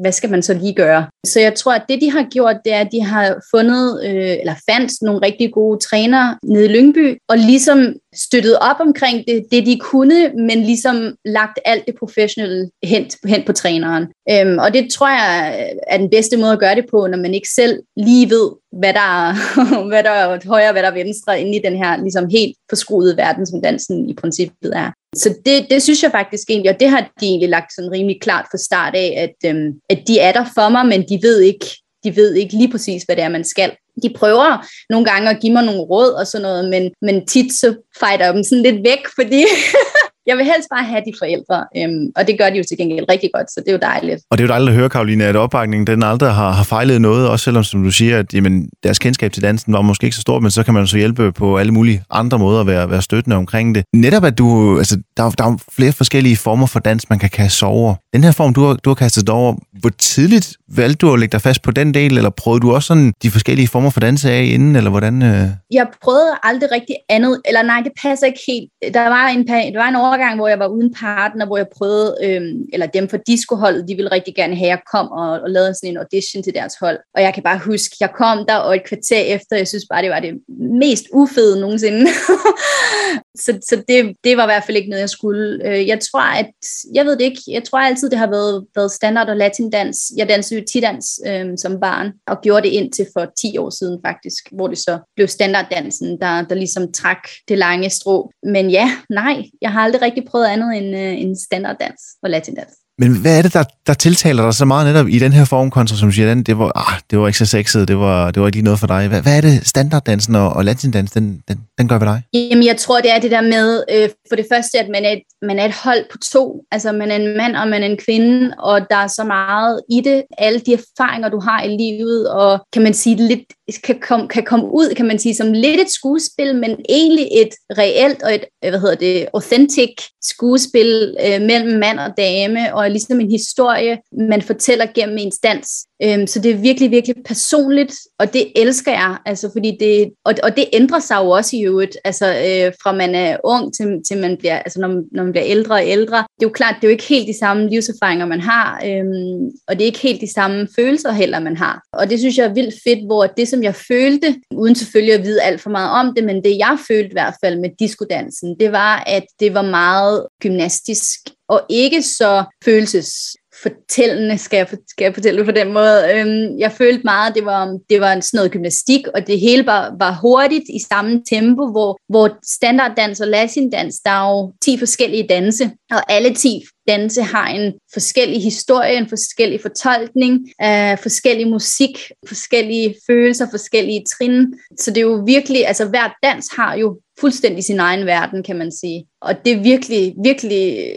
[0.00, 1.06] hvad skal man så lige gøre?
[1.26, 4.36] Så jeg tror, at det, de har gjort, det er, at de har fundet, øh,
[4.40, 9.44] eller fandt nogle rigtig gode trænere nede i Lyngby, og ligesom støttet op omkring det,
[9.50, 14.06] det de kunne, men ligesom lagt alt det professionelle hen, hen på træneren.
[14.30, 17.34] Øhm, og det tror jeg er den bedste måde at gøre det på, når man
[17.34, 19.34] ikke selv lige ved, hvad der er,
[19.90, 22.56] hvad der er højre og hvad der er venstre inde i den her ligesom helt
[22.70, 24.90] forskruede verden, som dansen i princippet er.
[25.16, 28.20] Så det, det synes jeg faktisk egentlig, og det har de egentlig lagt sådan rimelig
[28.20, 31.40] klart fra start af, at, øhm, at de er der for mig, men de ved
[31.40, 31.66] ikke,
[32.04, 33.72] de ved ikke lige præcis, hvad det er, man skal.
[34.02, 37.52] De prøver nogle gange at give mig nogle råd og sådan noget, men, men tit
[37.52, 39.44] så fejder dem sådan lidt væk, fordi
[40.26, 43.06] jeg vil helst bare have de forældre, øhm, og det gør de jo til gengæld
[43.10, 44.20] rigtig godt, så det er jo dejligt.
[44.30, 47.00] Og det er jo dejligt at høre, Karoline, at opbakningen den aldrig har, har fejlet
[47.00, 50.16] noget, også selvom, som du siger, at jamen, deres kendskab til dansen var måske ikke
[50.16, 52.90] så stort, men så kan man så hjælpe på alle mulige andre måder at være,
[52.90, 53.84] være støttende omkring det.
[53.92, 57.58] Netop at du, altså, der, der er flere forskellige former for dans, man kan kaste
[57.58, 57.94] sig over.
[58.14, 61.32] Den her form, du har, du har kastet over, hvor tidligt valgte du at lægge
[61.32, 64.24] dig fast på den del, eller prøvede du også sådan de forskellige former for dans
[64.24, 65.22] af inden, eller hvordan?
[65.22, 65.48] Øh?
[65.70, 68.94] Jeg prøvede aldrig rigtig andet, eller nej, det passer ikke helt.
[68.94, 72.16] Der var en, der var en overgang, hvor jeg var uden partner, hvor jeg prøvede,
[72.22, 75.50] øhm, eller dem fra discoholdet, de ville rigtig gerne have, at jeg kom og, og
[75.50, 76.98] lavede sådan en audition til deres hold.
[77.14, 80.02] Og jeg kan bare huske, jeg kom der, og et kvarter efter, jeg synes bare,
[80.02, 82.06] det var det mest ufede nogensinde.
[83.44, 85.68] så så det, det var i hvert fald ikke noget, jeg skulle.
[85.68, 86.50] Øh, jeg tror, at,
[86.94, 89.98] jeg ved det ikke, jeg tror altid, det har været, været standard og latindans.
[90.16, 94.00] Jeg dansede jo tidans øhm, som barn, og gjorde det indtil for 10 år siden
[94.06, 98.30] faktisk, hvor det så blev standarddansen, der, der ligesom trak det lange strå.
[98.42, 102.83] Men ja, nej, jeg har aldrig rigtig prøvet andet end, øh, end standarddans og latindans.
[102.98, 105.70] Men hvad er det, der, der tiltaler dig så meget netop i den her form,
[105.70, 108.40] kontra som siger, den, det var, ah, det var ikke så sexet, det var, det
[108.40, 109.08] var ikke lige noget for dig.
[109.08, 112.22] Hvad, hvad er det, standarddansen og, og latindans, den, den, den gør ved dig?
[112.32, 115.10] Jamen, jeg tror, det er det der med, øh, for det første, at man er,
[115.10, 116.64] et, man er et hold på to.
[116.72, 119.80] Altså, man er en mand, og man er en kvinde, og der er så meget
[119.90, 120.22] i det.
[120.38, 123.40] Alle de erfaringer, du har i livet, og kan man sige, lidt
[123.84, 127.48] kan, kom, kan komme ud, kan man sige, som lidt et skuespil, men egentlig et
[127.78, 129.90] reelt og et, hvad hedder det, authentic
[130.22, 135.68] skuespil øh, mellem mand og dame, og ligesom en historie, man fortæller gennem en dans.
[136.02, 140.34] Øhm, så det er virkelig, virkelig personligt, og det elsker jeg, altså fordi det, og,
[140.42, 143.86] og det ændrer sig jo også i øvrigt, altså øh, fra man er ung til,
[144.08, 146.16] til man bliver, altså når, når man bliver ældre og ældre.
[146.16, 149.50] Det er jo klart, det er jo ikke helt de samme livserfaringer, man har, øhm,
[149.68, 151.82] og det er ikke helt de samme følelser heller, man har.
[151.92, 155.24] Og det synes jeg er vildt fedt, hvor det, som jeg følte, uden selvfølgelig at
[155.24, 158.56] vide alt for meget om det, men det jeg følte i hvert fald med diskodansen,
[158.60, 161.10] det var, at det var meget gymnastisk,
[161.48, 166.02] og ikke så følelsesfortællende, skal jeg, skal jeg fortælle det på den måde.
[166.14, 169.94] Øhm, jeg følte meget, det var, det var sådan noget gymnastik, og det hele var,
[169.98, 175.26] var hurtigt i samme tempo, hvor, hvor standarddans og latindans, der er jo 10 forskellige
[175.28, 182.10] danse, og alle 10 danse har en forskellig historie, en forskellig fortolkning, øh, forskellig musik,
[182.28, 184.54] forskellige følelser, forskellige trin.
[184.78, 188.56] Så det er jo virkelig, altså hver dans har jo fuldstændig sin egen verden, kan
[188.56, 189.06] man sige.
[189.20, 190.96] Og det er virkelig, virkelig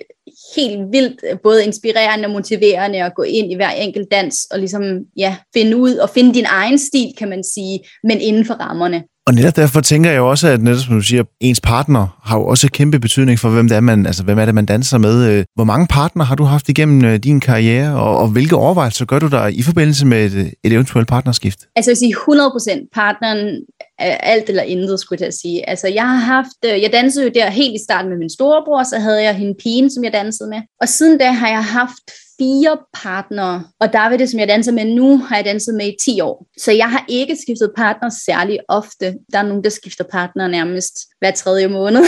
[0.56, 4.60] helt vildt øh, både inspirerende og motiverende at gå ind i hver enkelt dans og
[4.60, 4.84] ligesom
[5.18, 9.04] ja, finde ud og finde din egen stil, kan man sige, men inden for rammerne.
[9.28, 12.48] Og netop derfor tænker jeg også, at netop som du siger, ens partner har jo
[12.48, 15.30] også kæmpe betydning for, hvem det er, man, altså, hvem er det, man danser med.
[15.30, 19.06] Øh, hvor mange partner har du haft igennem øh, din karriere, og, og hvilke overvejelser
[19.06, 21.60] gør du der i forbindelse med et, et eventuelt partnerskift?
[21.76, 22.16] Altså jeg vil sige
[22.86, 23.62] 100% partneren
[24.00, 25.70] alt eller intet, skulle jeg sige.
[25.70, 28.84] Altså, jeg har haft, øh, jeg dansede jo der helt i starten med min storebror,
[28.84, 30.62] så havde jeg hende pigen, som jeg dansede med.
[30.82, 32.04] Og siden da har jeg haft
[32.40, 36.22] fire partnere, og David, som jeg danser med nu, har jeg danset med i 10
[36.22, 36.46] år.
[36.58, 39.16] Så jeg har ikke skiftet partner særlig ofte.
[39.34, 42.02] Der er nogen, der skifter partner nærmest hver tredje måned.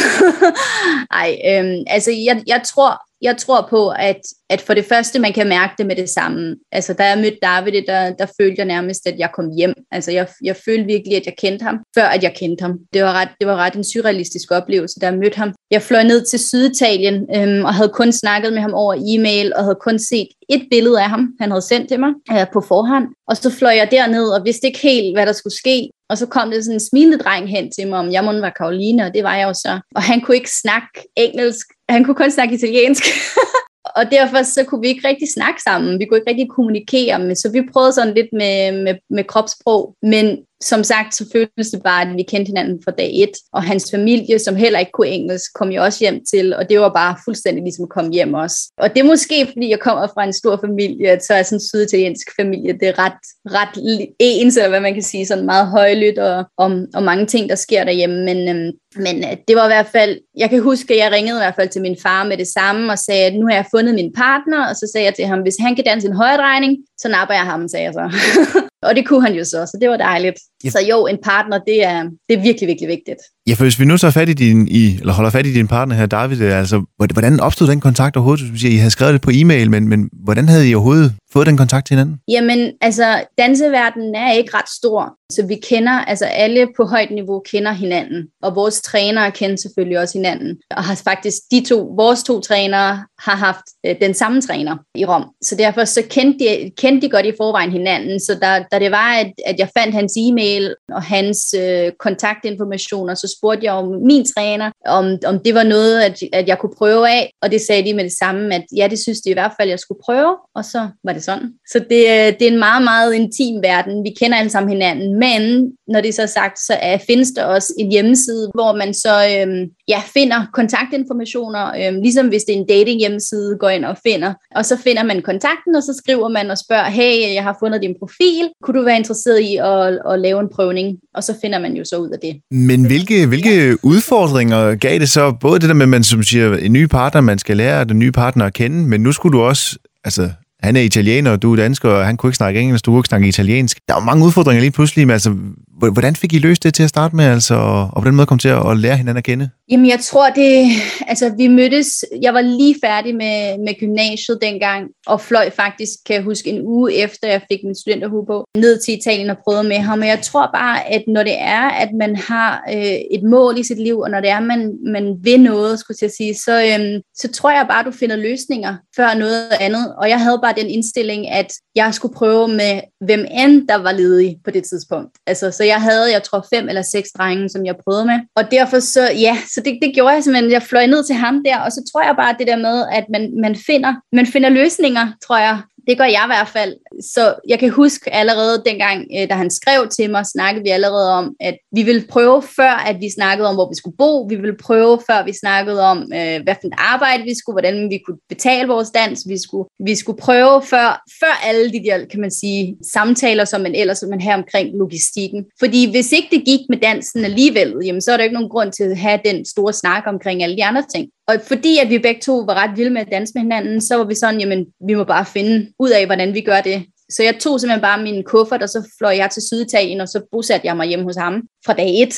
[1.21, 5.33] Ej, øhm, altså jeg, jeg tror, jeg tror på, at, at for det første, man
[5.33, 6.55] kan mærke det med det samme.
[6.71, 9.73] Altså, da jeg mødte David, der, der følte jeg nærmest, at jeg kom hjem.
[9.91, 12.79] Altså, jeg, jeg følte virkelig, at jeg kendte ham, før at jeg kendte ham.
[12.93, 15.53] Det var ret, det var ret en surrealistisk oplevelse, da jeg mødte ham.
[15.71, 19.63] Jeg fløj ned til Syditalien, øhm, og havde kun snakket med ham over e-mail, og
[19.63, 23.07] havde kun set et billede af ham, han havde sendt til mig øh, på forhånd.
[23.27, 25.89] Og så fløj jeg derned, og vidste ikke helt, hvad der skulle ske.
[26.09, 28.57] Og så kom det sådan en smilende dreng hen til mig, om jeg måtte være
[28.57, 29.79] Karoline, og det var jeg jo så.
[29.95, 33.03] Og han kunne ikke snakke engelsk, han kunne kun snakke italiensk.
[33.97, 35.99] og derfor så kunne vi ikke rigtig snakke sammen.
[35.99, 39.95] Vi kunne ikke rigtig kommunikere, med, så vi prøvede sådan lidt med, med, med kropssprog.
[40.01, 40.25] Men
[40.63, 43.91] som sagt, så føltes det bare, at vi kendte hinanden fra dag et, og hans
[43.91, 47.15] familie, som heller ikke kunne engelsk, kom jo også hjem til, og det var bare
[47.25, 48.71] fuldstændig ligesom at komme hjem også.
[48.77, 51.67] Og det er måske, fordi jeg kommer fra en stor familie, så er sådan en
[51.67, 56.19] syditaliensk familie, det er ret, ret ens, eller hvad man kan sige, sådan meget højlydt,
[56.19, 59.73] og, og, og mange ting, der sker derhjemme, men øhm, men øh, det var i
[59.73, 62.37] hvert fald, jeg kan huske, at jeg ringede i hvert fald til min far med
[62.37, 65.15] det samme, og sagde, at nu har jeg fundet min partner, og så sagde jeg
[65.15, 68.05] til ham, hvis han kan danse en højredrejning, så napper jeg ham, sagde jeg så.
[68.87, 70.39] og det kunne han jo så, så det var dejligt.
[70.65, 70.71] Yep.
[70.71, 73.21] Så jo, en partner, det er, det er virkelig, virkelig vigtigt.
[73.47, 75.67] Ja, for hvis vi nu så fat i din, i, eller holder fat i din
[75.67, 78.51] partner her, David, altså, hvordan opstod den kontakt overhovedet?
[78.53, 81.47] Du siger, I havde skrevet det på e-mail, men, men hvordan havde I overhovedet fået
[81.47, 82.17] den kontakt til hinanden?
[82.27, 87.39] Jamen, altså, danseverdenen er ikke ret stor, så vi kender, altså alle på højt niveau
[87.39, 92.23] kender hinanden, og vores trænere kender selvfølgelig også hinanden, og har faktisk de to, vores
[92.23, 96.71] to trænere har haft øh, den samme træner i Rom, så derfor så kendte de,
[96.77, 99.95] kendte de godt i forvejen hinanden, så da, da det var, at, at jeg fandt
[99.95, 100.13] hans
[100.49, 105.63] e-mail og hans øh, kontaktinformationer, så spurgte jeg om min træner, om, om det var
[105.63, 108.65] noget, at, at jeg kunne prøve af, og det sagde de med det samme, at
[108.75, 111.53] ja, det synes de i hvert fald, jeg skulle prøve, og så var det sådan.
[111.71, 114.03] Så det, øh, det er en meget, meget intim verden.
[114.03, 117.43] Vi kender alle sammen hinanden, men når det så er sagt, så er, findes der
[117.43, 122.59] også en hjemmeside, hvor man så øh, ja, finder kontaktinformationer, øh, ligesom hvis det er
[122.59, 126.27] en dating hjemmeside, går ind og finder, og så finder man kontakten, og så skriver
[126.27, 129.99] man og spørger, hey, jeg har fundet din profil, kunne du være interesseret i at,
[130.11, 130.97] at lave en prøvning?
[131.15, 132.41] Og så finder man jo så ud af det.
[132.51, 135.31] Men hvilke, hvilke udfordringer gav det så?
[135.31, 138.11] Både det der med, man som siger, en ny partner, man skal lære den nye
[138.11, 140.29] partner at kende, men nu skulle du også altså,
[140.63, 142.99] han er italiener, og du er dansker, og han kunne ikke snakke engelsk, du kunne
[142.99, 143.79] ikke snakke italiensk.
[143.87, 145.35] Der var mange udfordringer lige pludselig, men altså,
[145.79, 147.55] hvordan fik I løst det til at starte med, altså,
[147.93, 149.49] og på den måde kom til at lære hinanden at kende?
[149.71, 150.69] Jamen, jeg tror, det...
[151.07, 152.05] Altså, vi mødtes...
[152.21, 156.61] Jeg var lige færdig med, med gymnasiet dengang, og fløj faktisk, kan jeg huske, en
[156.65, 159.99] uge efter, jeg fik min studenterhue på, ned til Italien og prøvede med ham.
[159.99, 163.63] Og jeg tror bare, at når det er, at man har øh, et mål i
[163.63, 166.63] sit liv, og når det er, at man, man vil noget, skulle jeg sige, så,
[166.63, 169.95] øh, så tror jeg bare, at du finder løsninger før noget andet.
[169.97, 173.91] Og jeg havde bare den indstilling, at jeg skulle prøve med hvem end der var
[173.91, 175.11] ledig på det tidspunkt.
[175.27, 178.19] Altså, så jeg havde, jeg tror, fem eller seks drenge, som jeg prøvede med.
[178.35, 180.51] Og derfor så, ja, så det, det gjorde jeg simpelthen.
[180.51, 183.05] Jeg fløj ned til ham der, og så tror jeg bare det der med, at
[183.13, 185.55] man, man, finder, man finder løsninger, tror jeg,
[185.87, 186.73] det gør jeg i hvert fald.
[187.01, 191.11] Så jeg kan huske allerede dengang, øh, da han skrev til mig, snakkede vi allerede
[191.11, 194.25] om, at vi ville prøve før, at vi snakkede om, hvor vi skulle bo.
[194.29, 197.89] Vi ville prøve før, vi snakkede om, øh, hvad for et arbejde vi skulle, hvordan
[197.89, 199.23] vi kunne betale vores dans.
[199.27, 203.61] Vi skulle, vi skulle prøve før, før alle de der, kan man sige, samtaler, som
[203.61, 205.45] man ellers man have omkring logistikken.
[205.59, 208.71] Fordi hvis ikke det gik med dansen alligevel, jamen, så er der ikke nogen grund
[208.71, 211.09] til at have den store snak omkring alle de andre ting.
[211.29, 213.95] Og fordi at vi begge to var ret vilde med at danse med hinanden, så
[213.95, 216.85] var vi sådan, jamen, vi må bare finde ud af, hvordan vi gør det.
[217.09, 220.19] Så jeg tog simpelthen bare min kuffert, og så fløj jeg til Syditalien, og så
[220.31, 221.33] bosatte jeg mig hjemme hos ham
[221.65, 222.15] fra dag et.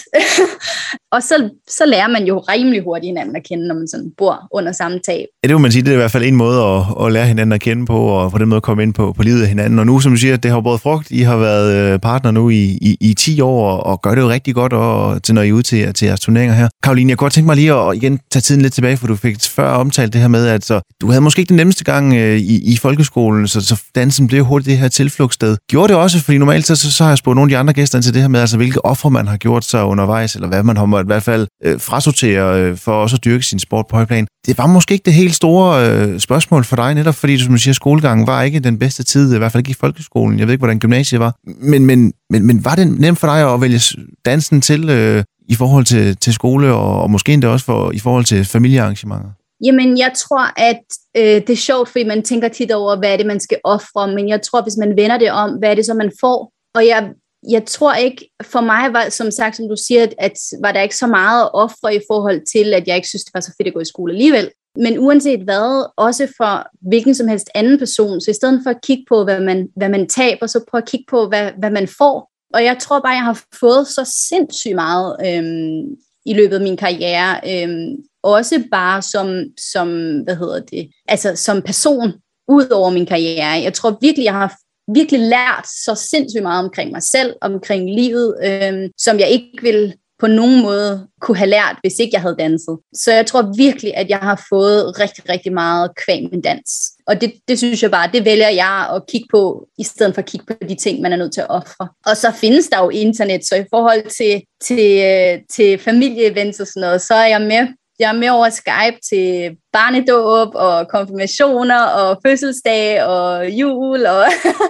[1.16, 4.48] og så, så lærer man jo rimelig hurtigt hinanden at kende, når man sådan bor
[4.54, 5.28] under samme tag.
[5.44, 7.26] Ja, det må man sige, det er i hvert fald en måde at, at lære
[7.26, 9.80] hinanden at kende på, og på den måde komme ind på, på livet af hinanden.
[9.80, 11.12] Og nu, som du siger, det har båret frugt.
[11.12, 14.30] I har været øh, partner nu i, i, i 10 år, og gør det jo
[14.30, 16.70] rigtig godt, og til når I er ude til, til jeres turneringer her.
[16.84, 19.16] Karoline, jeg kunne godt tænke mig lige at igen tage tiden lidt tilbage, for du
[19.16, 22.16] fik før omtalt det her med, at så, du havde måske ikke den nemmeste gang
[22.16, 25.58] øh, i, i folkeskolen, så, så dansen blev hurtigt det her tilflugtssted.
[25.70, 27.74] Gjorde det også, fordi normalt så, så, så har jeg spurgt nogle af de andre
[27.74, 30.64] gæster til det her med, altså hvilke ofre man har gjort sig undervejs, eller hvad
[30.64, 33.86] man har måttet i hvert fald øh, frasortere øh, for også at dyrke sin sport
[33.90, 34.28] på højplan.
[34.48, 37.54] Det var måske ikke det helt store øh, spørgsmål for dig, netop fordi, du, som
[37.54, 40.40] du siger, skolegangen var ikke den bedste tid, i hvert fald ikke i folkeskolen.
[40.40, 41.36] Jeg ved ikke, hvordan gymnasiet var.
[41.62, 43.80] Men, men, men, men var det nemt for dig at vælge
[44.26, 48.00] dansen til øh, i forhold til, til skole, og, og måske endda også for, i
[48.00, 49.30] forhold til familiearrangementer?
[49.66, 50.84] Jamen, jeg tror, at
[51.18, 54.14] øh, det er sjovt, fordi man tænker tit over, hvad er det, man skal ofre,
[54.16, 56.52] men jeg tror, hvis man vender det om, hvad er det så, man får?
[56.76, 57.10] Og jeg,
[57.50, 60.98] jeg tror ikke, for mig var, som sagt, som du siger, at, var der ikke
[60.98, 63.68] så meget at ofre i forhold til, at jeg ikke synes, det var så fedt
[63.68, 64.50] at gå i skole alligevel.
[64.76, 68.82] Men uanset hvad, også for hvilken som helst anden person, så i stedet for at
[68.84, 71.88] kigge på, hvad man, hvad man taber, så prøv at kigge på, hvad, hvad man
[71.88, 72.32] får.
[72.54, 75.96] Og jeg tror bare, jeg har fået så sindssygt meget øhm,
[76.26, 77.40] i løbet af min karriere.
[77.52, 82.14] Øhm, også bare som, som, hvad hedder det, altså som person
[82.48, 83.64] ud over min karriere.
[83.64, 84.56] Jeg tror virkelig, jeg har
[84.94, 89.94] virkelig lært så sindssygt meget omkring mig selv, omkring livet, øhm, som jeg ikke ville
[90.20, 92.78] på nogen måde kunne have lært, hvis ikke jeg havde danset.
[92.94, 96.70] Så jeg tror virkelig, at jeg har fået rigtig, rigtig meget kvæg med dans.
[97.08, 100.22] Og det, det synes jeg bare, det vælger jeg at kigge på, i stedet for
[100.22, 101.88] at kigge på de ting, man er nødt til at ofre.
[102.06, 106.68] Og så findes der jo internet, så i forhold til, til, øh, til familieevents og
[106.68, 107.68] sådan noget, så er jeg med
[108.02, 114.06] jeg er med over Skype til barnedåb og konfirmationer og fødselsdag og jul.
[114.06, 114.26] Og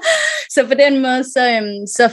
[0.54, 2.06] så på den måde, så, øhm, så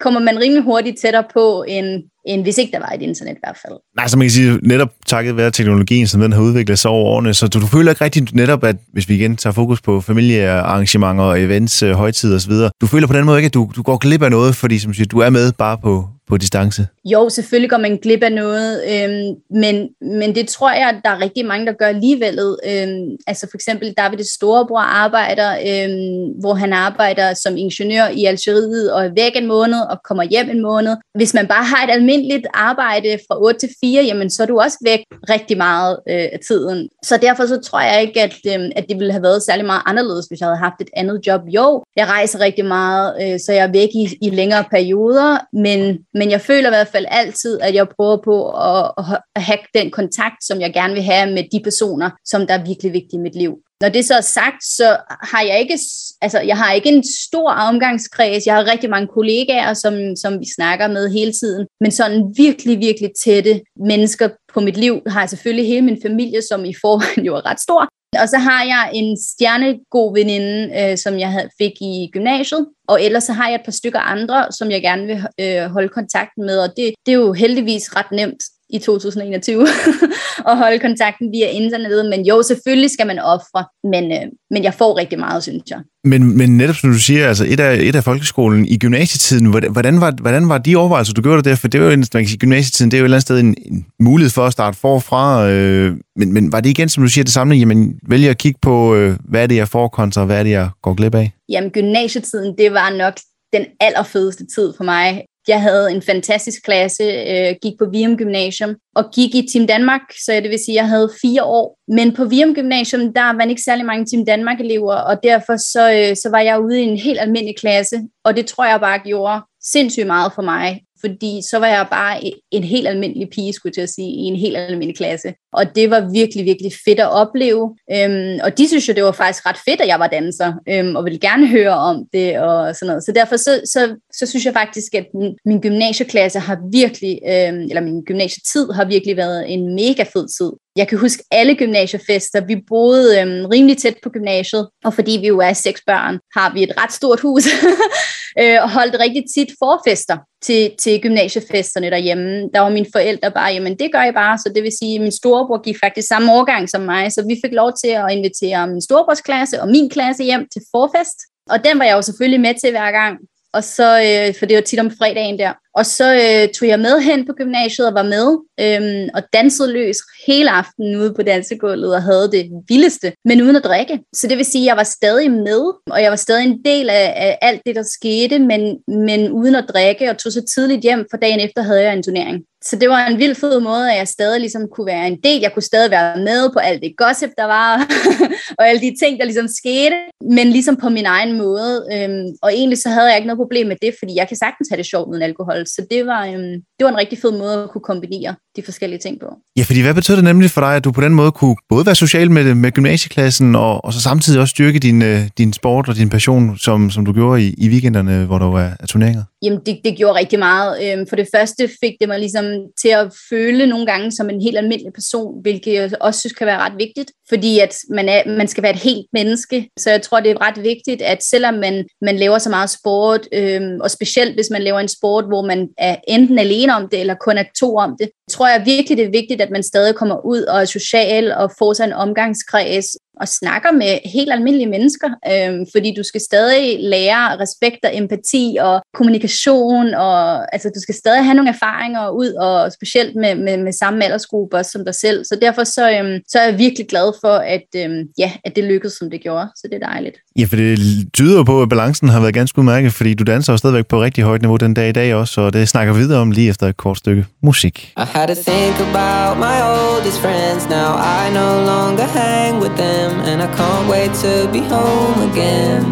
[0.00, 1.86] kommer man rimelig hurtigt tættere på, end,
[2.26, 3.74] end hvis ikke der var et internet i hvert fald.
[3.96, 7.04] Nej, som man kan sige, netop takket være teknologien, som den har udviklet sig over
[7.04, 10.00] årene, så du, du føler ikke rigtig netop, at hvis vi igen tager fokus på
[10.00, 13.96] familiearrangementer, events, øh, højtider osv., du føler på den måde ikke, at du, du går
[13.96, 16.86] glip af noget, fordi som siger, du er med bare på, på distance?
[17.04, 21.10] Jo, selvfølgelig går man glip af noget, øhm, men, men det tror jeg, at der
[21.10, 22.38] er rigtig mange, der gør alligevel.
[22.38, 28.92] Øhm, altså for eksempel David Storebror arbejder, øhm, hvor han arbejder som ingeniør i Algeriet
[28.92, 30.96] og er væk en måned og kommer hjem en måned.
[31.14, 34.60] Hvis man bare har et almindeligt arbejde fra 8 til 4, jamen så er du
[34.60, 36.88] også væk rigtig meget øh, af tiden.
[37.04, 39.82] Så derfor så tror jeg ikke, at, øhm, at det ville have været særlig meget
[39.86, 41.40] anderledes, hvis jeg havde haft et andet job.
[41.46, 45.98] Jo, jeg rejser rigtig meget, øh, så jeg er væk i, i længere perioder, men
[46.18, 48.92] men jeg føler i hvert fald altid, at jeg prøver på at,
[49.36, 52.64] at have den kontakt, som jeg gerne vil have med de personer, som der er
[52.64, 53.52] virkelig vigtige i mit liv.
[53.80, 54.96] Når det så er sagt, så
[55.30, 55.78] har jeg ikke,
[56.22, 58.46] altså jeg har ikke en stor omgangskreds.
[58.46, 61.66] Jeg har rigtig mange kollegaer, som, som vi snakker med hele tiden.
[61.80, 66.42] Men sådan virkelig, virkelig tætte mennesker på mit liv har jeg selvfølgelig hele min familie,
[66.42, 67.88] som i forvejen jo er ret stor.
[68.22, 72.66] Og så har jeg en stjernegod veninde, øh, som jeg fik i gymnasiet.
[72.88, 75.88] Og ellers så har jeg et par stykker andre, som jeg gerne vil øh, holde
[75.88, 76.58] kontakt med.
[76.58, 79.66] Og det, det er jo heldigvis ret nemt i 2021
[80.50, 82.06] at holde kontakten via internettet.
[82.06, 85.80] Men jo, selvfølgelig skal man ofre, men, øh, men jeg får rigtig meget, synes jeg.
[86.04, 90.00] Men, men netop som du siger, altså et af, et af folkeskolen i gymnasietiden, hvordan
[90.00, 91.56] var, hvordan var de overvejelser, du gjorde der?
[91.56, 93.40] For det var jo, man kan sige, gymnasietiden, det er jo et eller andet sted
[93.40, 95.48] en, en mulighed for at starte forfra.
[95.48, 98.58] Øh, men, men var det igen, som du siger, det samme, jamen vælger at kigge
[98.62, 101.32] på, øh, hvad er det, jeg får kontra, hvad er det, jeg går glip af?
[101.48, 103.14] Jamen, gymnasietiden, det var nok
[103.52, 105.22] den allerfedeste tid for mig.
[105.48, 110.00] Jeg havde en fantastisk klasse, øh, gik på Virum Gymnasium og gik i Team Danmark,
[110.24, 111.78] så det vil sige, at jeg havde fire år.
[111.88, 116.16] Men på Virum Gymnasium, der var ikke særlig mange Team Danmark-elever, og derfor så, øh,
[116.16, 119.40] så var jeg ude i en helt almindelig klasse, og det tror jeg bare gjorde
[119.72, 123.74] sindssygt meget for mig fordi så var jeg bare e-, en helt almindelig pige, skulle
[123.76, 125.34] jeg sige, i en helt almindelig klasse.
[125.52, 127.76] Og det var virkelig, virkelig fedt at opleve.
[127.92, 130.96] Øhm, og de synes jo, det var faktisk ret fedt, at jeg var danser, øhm,
[130.96, 133.04] og ville gerne høre om det og sådan noget.
[133.04, 137.62] Så derfor så, så, så synes jeg faktisk, at min, min gymnasieklasse har virkelig, øhm,
[137.62, 140.52] eller min gymnasietid har virkelig været en mega fed tid.
[140.76, 142.46] Jeg kan huske alle gymnasiefester.
[142.46, 146.52] Vi boede øhm, rimelig tæt på gymnasiet, og fordi vi jo er seks børn, har
[146.54, 147.44] vi et ret stort hus,
[148.40, 152.48] øh, og holdt rigtig tit forfester til, til gymnasiefesterne derhjemme.
[152.54, 155.00] Der var mine forældre bare, jamen det gør jeg bare, så det vil sige, at
[155.00, 158.66] min storebror gik faktisk samme årgang som mig, så vi fik lov til at invitere
[158.66, 161.18] min storebrors klasse og min klasse hjem til forfest.
[161.50, 163.18] Og den var jeg jo selvfølgelig med til hver gang,
[163.56, 165.52] og så, øh, for det var tit om fredagen der.
[165.74, 168.28] Og så øh, tog jeg med hen på gymnasiet og var med
[168.64, 173.56] øh, og dansede løs hele aftenen ude på dansegulvet og havde det vildeste, men uden
[173.56, 174.00] at drikke.
[174.14, 176.90] Så det vil sige, at jeg var stadig med, og jeg var stadig en del
[176.90, 180.82] af, af alt det, der skete, men, men uden at drikke og tog så tidligt
[180.82, 182.42] hjem, for dagen efter havde jeg en turnering.
[182.70, 185.40] Så det var en vild fed måde, at jeg stadig ligesom kunne være en del.
[185.40, 187.72] Jeg kunne stadig være med på alt det gossip, der var,
[188.58, 189.96] og alle de ting, der ligesom skete,
[190.36, 191.86] men ligesom på min egen måde.
[191.92, 194.68] Øhm, og egentlig så havde jeg ikke noget problem med det, fordi jeg kan sagtens
[194.70, 195.66] have det sjovt uden alkohol.
[195.66, 198.98] Så det var, øhm, det var en rigtig fed måde at kunne kombinere de forskellige
[198.98, 199.28] ting på.
[199.56, 201.86] Ja, fordi hvad betød det nemlig for dig, at du på den måde kunne både
[201.86, 205.88] være social med, med gymnasieklassen, og, og så samtidig også styrke din, øh, din sport
[205.88, 209.22] og din passion, som, som du gjorde i, i weekenderne, hvor der var turneringer?
[209.46, 210.72] Jamen, det, det gjorde rigtig meget.
[210.84, 212.44] Øhm, for det første fik det mig ligesom
[212.82, 216.46] til at føle nogle gange som en helt almindelig person, hvilket jeg også synes kan
[216.46, 219.68] være ret vigtigt, fordi at man, er, man skal være et helt menneske.
[219.78, 223.28] Så jeg tror, det er ret vigtigt, at selvom man, man laver så meget sport,
[223.34, 227.00] øhm, og specielt hvis man laver en sport, hvor man er enten alene om det,
[227.00, 229.94] eller kun er to om det, tror jeg virkelig, det er vigtigt, at man stadig
[229.94, 232.86] kommer ud og er social og får sig en omgangskreds,
[233.20, 238.56] og snakker med helt almindelige mennesker, øh, fordi du skal stadig lære respekt og empati
[238.60, 243.56] og kommunikation, og altså, du skal stadig have nogle erfaringer ud, og specielt med, med,
[243.56, 245.24] med samme aldersgruppe som dig selv.
[245.24, 248.64] Så derfor så, øh, så er jeg virkelig glad for, at, øh, ja, at det
[248.64, 249.46] lykkedes, som det gjorde.
[249.56, 250.16] Så det er dejligt.
[250.38, 250.78] Ja, for det
[251.14, 254.24] tyder på, at balancen har været ganske udmærket, fordi du danser jo stadigvæk på rigtig
[254.24, 256.66] højt niveau den dag i dag også, og det snakker vi videre om lige efter
[256.66, 257.92] et kort stykke musik.
[257.96, 263.05] I had to think about my oldest friends, now I no longer hang with them.
[263.08, 265.84] Them, and I can't wait to be home again.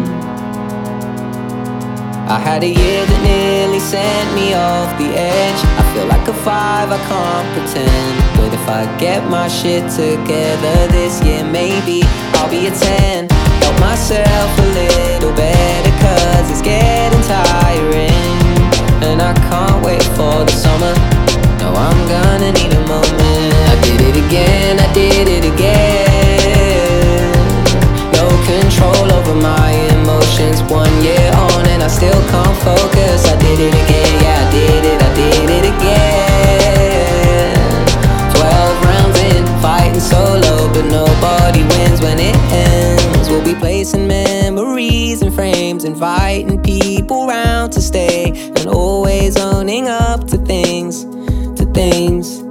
[2.27, 5.59] I had a year that nearly sent me off the edge.
[5.79, 8.13] I feel like a five, I can't pretend.
[8.37, 12.01] But if I get my shit together this year, maybe
[12.37, 13.29] I'll be a ten.
[13.61, 18.35] Help myself a little better, cause it's getting tiring.
[19.05, 20.93] And I can't wait for the summer.
[21.61, 23.53] No, I'm gonna need a moment.
[23.69, 25.44] I did it again, I did it
[30.75, 33.25] One year on and I still can't focus.
[33.31, 37.55] I did it again, yeah, I did it, I did it again.
[38.35, 43.29] Twelve rounds in, fighting solo, but nobody wins when it ends.
[43.29, 50.27] We'll be placing memories and frames, inviting people round to stay, and always owning up
[50.27, 51.05] to things,
[51.57, 52.43] to things.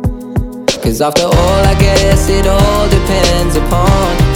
[0.82, 4.33] Cause after all, I guess it all depends upon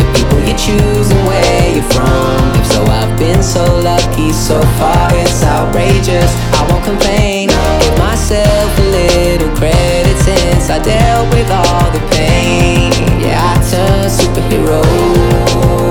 [0.48, 2.40] you choose and where you're from.
[2.56, 6.32] If so, I've been so lucky so far, it's outrageous.
[6.56, 12.92] I won't complain, give myself a little credit since I dealt with all the pain.
[13.20, 14.80] Yeah, I turned superhero.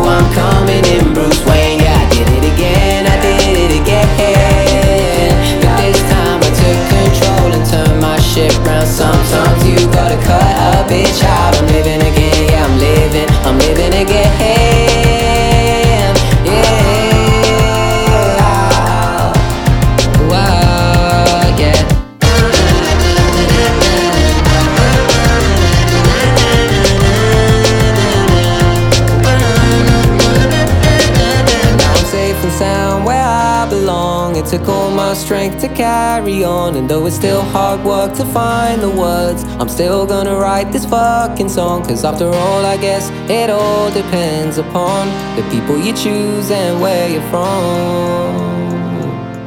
[0.10, 1.80] I'm coming in Bruce Wayne.
[1.80, 4.08] Yeah, I did it again, I did it again.
[5.62, 8.88] But this time I took control and turned my ship round.
[8.88, 11.54] Sometimes you gotta cut a bitch out.
[11.62, 14.47] I'm living again, yeah, I'm living, I'm living again.
[34.50, 36.76] Took all my strength to carry on.
[36.76, 40.86] And though it's still hard work to find the words, I'm still gonna write this
[40.86, 41.84] fucking song.
[41.84, 47.10] Cause after all, I guess it all depends upon the people you choose and where
[47.10, 48.47] you're from.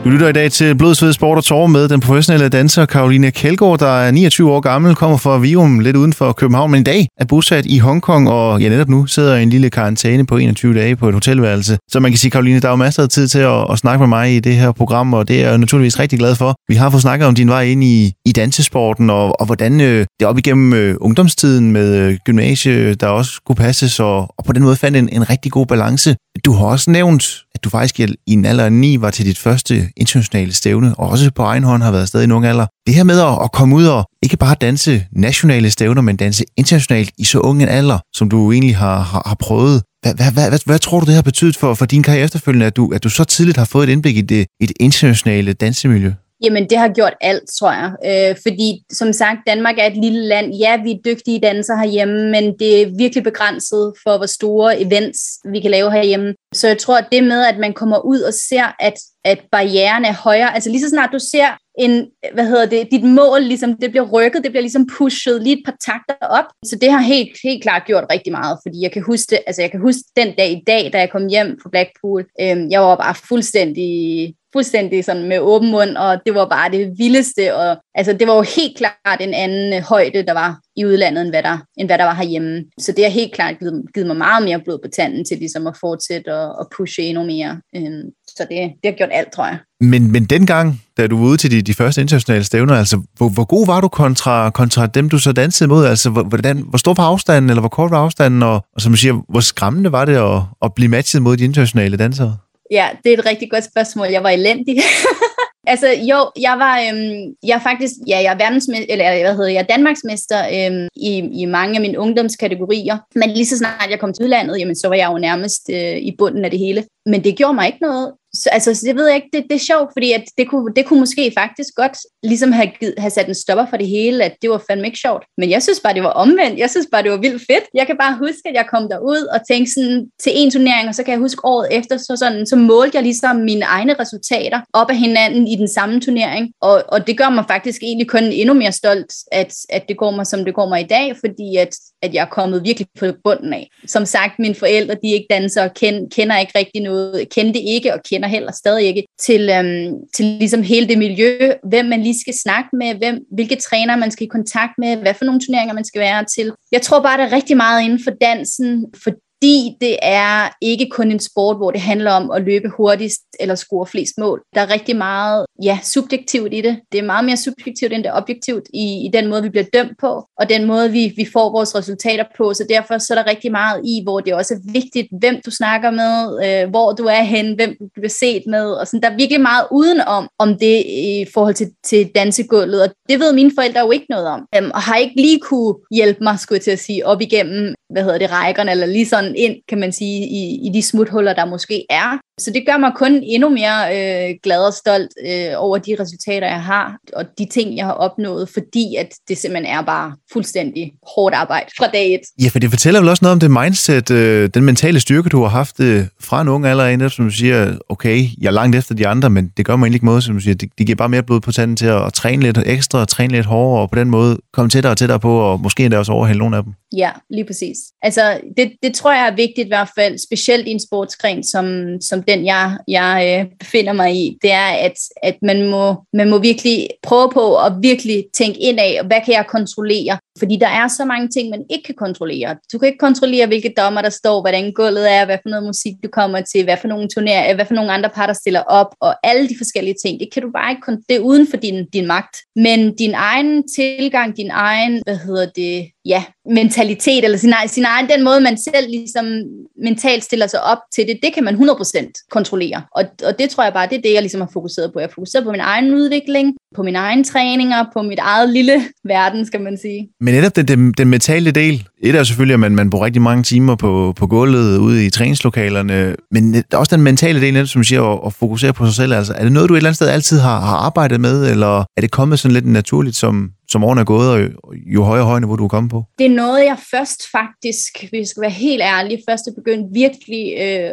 [0.05, 3.79] Du lytter i dag til Blodsved Sport og Tårer med den professionelle danser Karolina Kjeldgaard,
[3.79, 7.09] der er 29 år gammel, kommer fra Vium, lidt uden for København, men i dag
[7.19, 10.75] er bosat i Hongkong, og ja, netop nu sidder i en lille karantæne på 21
[10.75, 11.79] dage på et hotelværelse.
[11.91, 13.99] Så man kan sige, Karoline, der er jo masser af tid til at, at snakke
[13.99, 16.55] med mig i det her program, og det er jeg naturligvis rigtig glad for.
[16.69, 20.07] Vi har fået snakket om din vej ind i, i dansesporten, og, og hvordan øh,
[20.21, 24.53] det op igennem øh, ungdomstiden med øh, gymnasie, der også skulle passes, og, og på
[24.53, 26.17] den måde fandt en, en rigtig god balance.
[26.45, 27.25] Du har også nævnt,
[27.61, 31.09] at du faktisk i en alder af 9 var til dit første internationale stævne, og
[31.09, 32.67] også på egen hånd har været stadig i en ung alder.
[32.87, 36.45] Det her med at, at komme ud og ikke bare danse nationale stævner, men danse
[36.57, 39.83] internationalt i så ung en alder, som du egentlig har, har, har prøvet.
[40.03, 42.67] Hvad, hvad, hvad, hvad, hvad tror du, det har betydet for, for din karriere efterfølgende,
[42.67, 45.53] at du, at du så tidligt har fået et indblik i det, i det internationale
[45.53, 46.13] dansemiljø?
[46.43, 47.93] Jamen, det har gjort alt, tror jeg.
[48.07, 50.55] Øh, fordi, som sagt, Danmark er et lille land.
[50.55, 55.21] Ja, vi er dygtige dansere herhjemme, men det er virkelig begrænset for, hvor store events
[55.53, 56.35] vi kan lave herhjemme.
[56.55, 60.05] Så jeg tror, at det med, at man kommer ud og ser, at, at barrieren
[60.05, 61.49] er højere, altså lige så snart du ser
[61.81, 65.59] en, hvad hedder det, dit mål, ligesom, det bliver rykket, det bliver ligesom pushet lige
[65.59, 66.45] et par takter op.
[66.65, 69.63] Så det har helt, helt klart gjort rigtig meget, fordi jeg kan huske det, altså
[69.63, 72.81] jeg kan huske den dag i dag, da jeg kom hjem fra Blackpool, øhm, jeg
[72.81, 77.77] var bare fuldstændig fuldstændig sådan med åben mund, og det var bare det vildeste, og
[77.95, 81.43] altså det var jo helt klart en anden højde, der var i udlandet, end hvad
[81.43, 82.65] der, end hvad der var herhjemme.
[82.79, 85.67] Så det har helt klart givet, givet mig meget mere blod på tanden til ligesom
[85.67, 87.61] at fortsætte og, og pushe endnu mere.
[87.77, 88.03] Øhm,
[88.41, 89.59] så det, det har gjort alt, tror jeg.
[89.81, 93.29] Men, men dengang, da du var ude til de, de første internationale stævner, altså, hvor,
[93.29, 95.87] hvor god var du kontra, kontra dem, du så dansede mod?
[95.87, 98.93] Altså, hvor, hvordan, hvor stor var afstanden, eller hvor kort var afstanden, og, og som
[98.93, 102.37] du siger, hvor skræmmende var det at, at blive matchet mod de internationale dansere?
[102.71, 104.07] Ja, det er et rigtig godt spørgsmål.
[104.07, 104.77] Jeg var elendig.
[105.73, 109.49] altså jo, jeg var, øhm, jeg er faktisk, ja, jeg er verdensmester, eller hvad hedder
[109.59, 111.13] jeg, Danmarksmester øhm, i,
[111.43, 112.97] i mange af mine ungdomskategorier.
[113.15, 115.97] Men lige så snart jeg kom til udlandet, jamen, så var jeg jo nærmest øh,
[115.97, 116.85] i bunden af det hele.
[117.07, 118.13] Men det gjorde mig ikke noget.
[118.35, 120.73] Så, altså, så det ved jeg ikke, det, det er sjovt, fordi at det, kunne,
[120.77, 124.35] det kunne måske faktisk godt ligesom have, have sat en stopper for det hele, at
[124.43, 125.25] det var fandme ikke sjovt.
[125.39, 126.59] Men jeg synes bare, det var omvendt.
[126.59, 127.65] Jeg synes bare, det var vildt fedt.
[127.75, 130.95] Jeg kan bare huske, at jeg kom derud og tænkte sådan til en turnering, og
[130.95, 134.61] så kan jeg huske året efter, så, sådan, så målte jeg ligesom mine egne resultater
[134.73, 136.53] op af hinanden i den samme turnering.
[136.61, 140.11] Og, og det gør mig faktisk egentlig kun endnu mere stolt, at, at det går
[140.11, 143.07] mig, som det går mig i dag, fordi at, at jeg er kommet virkelig på
[143.25, 143.69] bunden af.
[143.87, 146.90] Som sagt, mine forældre, de er ikke dansere, kend, kender ikke rigtig noget,
[147.35, 151.87] kendte ikke og kender heller stadig ikke til, øhm, til ligesom hele det miljø, hvem
[151.87, 155.25] man lige skal snakke med, hvem, hvilke træner man skal i kontakt med, hvad for
[155.25, 156.53] nogle turneringer man skal være til.
[156.73, 159.11] Jeg tror bare, der er rigtig meget inden for dansen, for
[159.43, 163.55] fordi det er ikke kun en sport, hvor det handler om at løbe hurtigst eller
[163.55, 164.43] score flest mål.
[164.55, 166.81] Der er rigtig meget ja, subjektivt i det.
[166.93, 169.65] Det er meget mere subjektivt, end det er objektivt i, i den måde, vi bliver
[169.73, 172.55] dømt på, og den måde, vi, vi får vores resultater på.
[172.55, 175.51] Så derfor så er der rigtig meget i, hvor det også er vigtigt, hvem du
[175.51, 176.15] snakker med,
[176.47, 178.67] øh, hvor du er hen, hvem du bliver set med.
[178.73, 182.91] Og sådan, der er virkelig meget udenom om det i forhold til, til dansegulvet, og
[183.09, 184.41] det ved mine forældre jo ikke noget om.
[184.57, 187.75] øhm, og har ikke lige kunne hjælpe mig, skulle jeg til at sige, op igennem,
[187.91, 190.83] hvad hedder det, rækkerne, eller lige sådan hånden ind, kan man sige, i, i de
[190.83, 192.19] smuthuller, der måske er.
[192.41, 196.47] Så det gør mig kun endnu mere øh, glad og stolt øh, over de resultater,
[196.47, 200.93] jeg har, og de ting, jeg har opnået, fordi at det simpelthen er bare fuldstændig
[201.15, 202.21] hårdt arbejde fra dag et.
[202.43, 205.43] Ja, for det fortæller vel også noget om det mindset, øh, den mentale styrke, du
[205.43, 208.95] har haft øh, fra en ung alder, som du siger, okay, jeg er langt efter
[208.95, 210.97] de andre, men det gør mig egentlig ikke måde, som du siger, det, det giver
[210.97, 213.83] bare mere blod på tanden til at, at træne lidt ekstra, og træne lidt hårdere,
[213.83, 216.57] og på den måde komme tættere og tættere på, og måske endda også overhælde nogle
[216.57, 216.73] af dem.
[216.97, 217.79] Ja, lige præcis.
[218.03, 221.67] Altså, det, det tror jeg er vigtigt i hvert fald, specielt i en sportsgren som,
[222.01, 224.39] som den, jeg, jeg øh, befinder mig i.
[224.43, 228.81] Det er, at, at man, må, man må virkelig prøve på at virkelig tænke ind
[228.81, 230.19] af, hvad kan jeg kontrollere?
[230.39, 232.57] Fordi der er så mange ting, man ikke kan kontrollere.
[232.73, 235.95] Du kan ikke kontrollere, hvilke dommer der står, hvordan gulvet er, hvad for noget musik
[236.05, 238.61] du kommer til, hvad for nogle turner, øh, hvad for nogle andre par, der stiller
[238.61, 240.21] op, og alle de forskellige ting.
[240.21, 242.37] Det kan du bare ikke, det er uden for din, din magt.
[242.57, 248.09] Men din egen tilgang, din egen, hvad hedder det, ja, mentalitet, eller sin, sin egen,
[248.09, 249.43] den måde, man selv ligesom
[249.83, 252.83] mentalt stiller sig op til det, det kan man 100% kontrollere.
[252.97, 254.99] Og, og det tror jeg bare, det er det, jeg ligesom har fokuseret på.
[255.01, 258.83] Jeg har fokuseret på min egen udvikling, på mine egne træninger, på mit eget lille
[259.15, 260.09] verden, skal man sige.
[260.21, 263.23] Men netop den, den, den mentale del, et er selvfølgelig, at man, man bruger rigtig
[263.23, 267.85] mange timer på, på gulvet ude i træningslokalerne, men også den mentale del, netop, som
[267.85, 269.13] siger, at, at fokusere på sig selv.
[269.13, 271.81] Altså, er det noget, du et eller andet sted altid har, har arbejdet med, eller
[271.97, 275.47] er det kommet sådan lidt naturligt, som, som årene er gået, og jo højere højne,
[275.47, 276.05] hvor du er kommet på?
[276.19, 279.95] Det er noget, jeg først faktisk, hvis jeg skal være helt ærlig, først er begyndt
[279.95, 280.93] virkelig øh,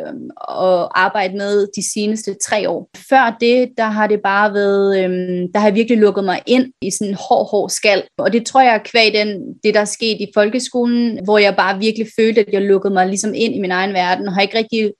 [0.66, 2.90] at arbejde med de seneste tre år.
[3.10, 5.10] Før det, der har det bare været, øh,
[5.54, 8.04] der har jeg virkelig lukket mig ind i sådan en hård, hård skal.
[8.18, 9.28] Og det tror jeg er kvæg den,
[9.64, 13.08] det, der er sket i folkeskolen, hvor jeg bare virkelig følte, at jeg lukkede mig
[13.08, 14.92] ligesom ind i min egen verden, og har ikke rigtig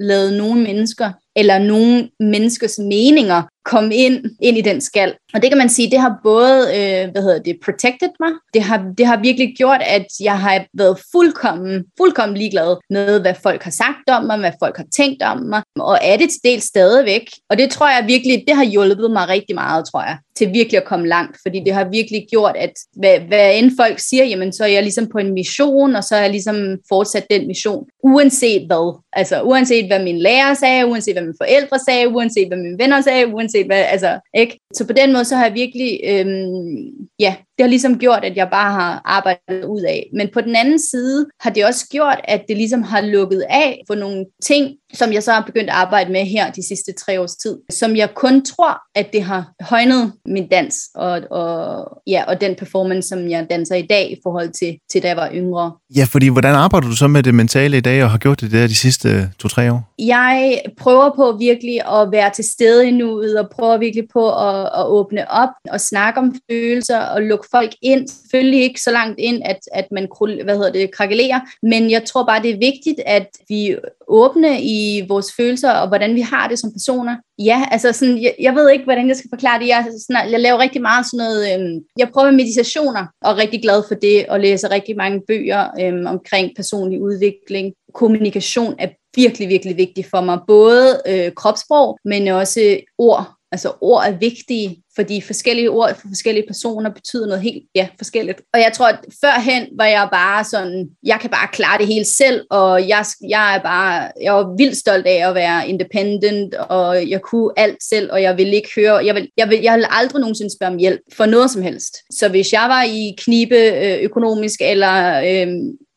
[0.00, 5.14] lavet nogen mennesker eller nogen menneskers meninger komme ind, ind i den skal.
[5.34, 8.32] Og det kan man sige, det har både, øh, hvad hedder det, protected mig.
[8.54, 13.34] Det har, det har virkelig gjort, at jeg har været fuldkommen, fuldkommen ligeglad med, hvad
[13.42, 16.40] folk har sagt om mig, hvad folk har tænkt om mig, og er det til
[16.44, 17.30] del stadigvæk.
[17.50, 20.78] Og det tror jeg virkelig, det har hjulpet mig rigtig meget, tror jeg, til virkelig
[20.80, 24.52] at komme langt, fordi det har virkelig gjort, at hvad, hvad end folk siger, jamen
[24.52, 26.56] så er jeg ligesom på en mission, og så er jeg ligesom
[26.88, 29.02] fortsat den mission, uanset hvad.
[29.12, 33.00] Altså uanset hvad min lærer sagde, uanset hvad mine forældre sagde, uanset hvad mine venner
[33.00, 34.58] sagde, uanset hvad, altså, ikke?
[34.74, 36.86] Så på den måde, så har jeg virkelig, øhm,
[37.18, 40.10] ja, det har ligesom gjort, at jeg bare har arbejdet ud af.
[40.12, 43.82] Men på den anden side har det også gjort, at det ligesom har lukket af
[43.86, 47.20] for nogle ting, som jeg så har begyndt at arbejde med her de sidste tre
[47.20, 52.24] års tid, som jeg kun tror, at det har højnet min dans og, og, ja,
[52.28, 55.30] og den performance, som jeg danser i dag i forhold til, til da jeg var
[55.34, 55.72] yngre.
[55.96, 58.52] Ja, fordi hvordan arbejder du så med det mentale i dag og har gjort det
[58.52, 59.94] der de sidste to-tre år?
[59.98, 64.64] Jeg prøver på virkelig at være til stede i nuet og prøver virkelig på at,
[64.64, 68.08] at åbne op og snakke om følelser og lukke folk ind.
[68.08, 70.08] Selvfølgelig ikke så langt ind, at, at man
[70.44, 73.76] hvad hedder det, krakelerer, men jeg tror bare, det er vigtigt, at vi
[74.08, 77.16] åbne i vores følelser og hvordan vi har det som personer.
[77.38, 79.68] Ja, altså sådan, jeg, jeg ved ikke, hvordan jeg skal forklare det.
[79.68, 83.36] Jeg, altså sådan, jeg laver rigtig meget sådan noget, øhm, jeg prøver meditationer og er
[83.36, 87.72] rigtig glad for det og læser rigtig mange bøger øhm, omkring personlig udvikling.
[87.94, 90.38] Kommunikation er virkelig, virkelig vigtigt for mig.
[90.46, 93.30] Både øh, kropssprog, men også ord.
[93.52, 98.40] Altså ord er vigtige fordi forskellige ord for forskellige personer betyder noget helt ja, forskelligt.
[98.52, 102.04] Og jeg tror, at førhen var jeg bare sådan, jeg kan bare klare det hele
[102.04, 107.10] selv, og jeg, jeg er bare, jeg var vildt stolt af at være independent, og
[107.10, 109.86] jeg kunne alt selv, og jeg ville ikke høre, jeg vil, jeg vil, jeg vil
[109.90, 111.96] aldrig nogensinde spørge om hjælp for noget som helst.
[112.18, 115.48] Så hvis jeg var i knibe øh, økonomisk, eller øh,